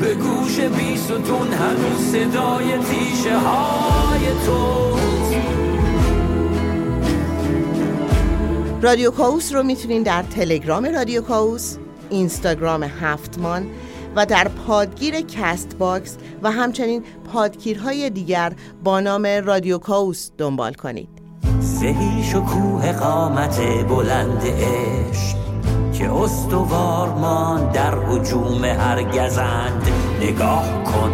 [0.00, 5.34] به گوش بیستون هنوز صدای تیشه های توست.
[8.82, 11.76] رادیو کاوس رو می‌تونین در تلگرام رادیو کاوس
[12.10, 13.66] اینستاگرام هفتمان
[14.16, 18.52] و در پادگیر Castbox و همچنین پادگیرهای دیگر
[18.84, 21.08] با نام رادیو کاوس دنبال کنید.
[21.60, 25.36] سهی شکوه قامت بلند عشق
[25.92, 29.88] که استوار مان در حجوم هر گزند
[30.20, 31.12] نگاه کن.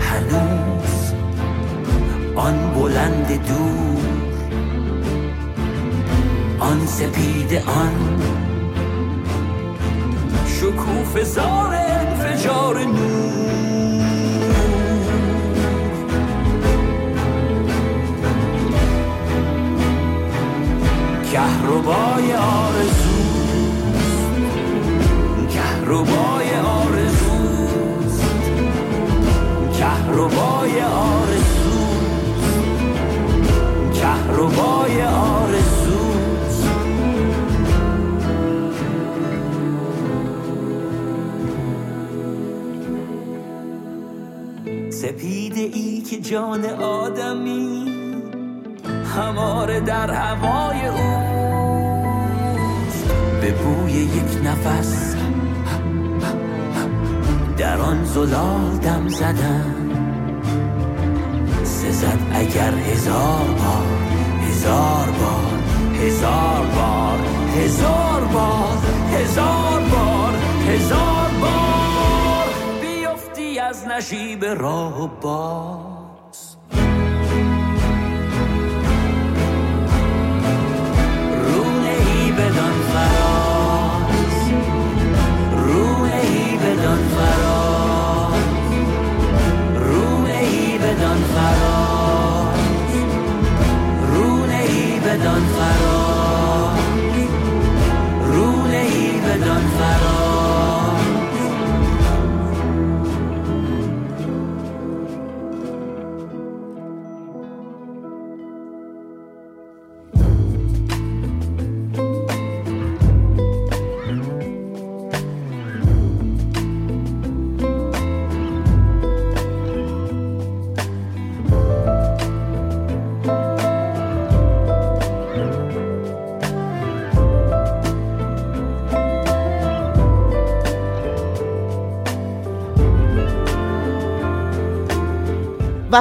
[0.00, 1.12] هنوز
[2.36, 3.96] آن بلند دور
[6.60, 8.22] آن سپید آن
[10.46, 11.85] شکوف زار
[12.20, 13.36] انفجار نور
[21.32, 23.16] کهربای آرزو
[25.48, 28.22] کهربای آرزوست.
[29.78, 31.66] کهربای آرزوست.
[33.94, 35.75] کهربای آرزوست.
[45.02, 47.92] سپیده ای که جان آدمی
[49.16, 52.24] هماره در هوای اوست
[53.40, 55.14] به بوی یک نفس
[57.58, 59.90] در آن زلال دم زدن
[61.64, 63.86] سزد اگر هزار بار
[64.48, 65.60] هزار بار
[66.06, 67.18] هزار بار
[67.56, 68.78] هزار بار
[69.12, 70.34] هزار بار
[70.68, 71.15] هزار
[73.96, 76.56] نشیب راه و باز.
[81.44, 84.50] رونه ای بدان فراز.
[85.52, 88.34] رونه ای بدان فراز.
[89.76, 92.60] رونه ای بدان فراز.
[94.12, 95.85] رونه ای بدان فراز.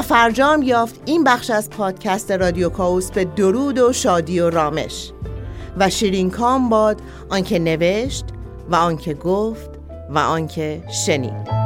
[0.01, 5.11] فرجام یافت این بخش از پادکست رادیو کاوس به درود و شادی و رامش.
[5.77, 8.25] و شیرین کام باد آنکه نوشت
[8.69, 9.69] و آنکه گفت
[10.09, 11.64] و آنکه شنید.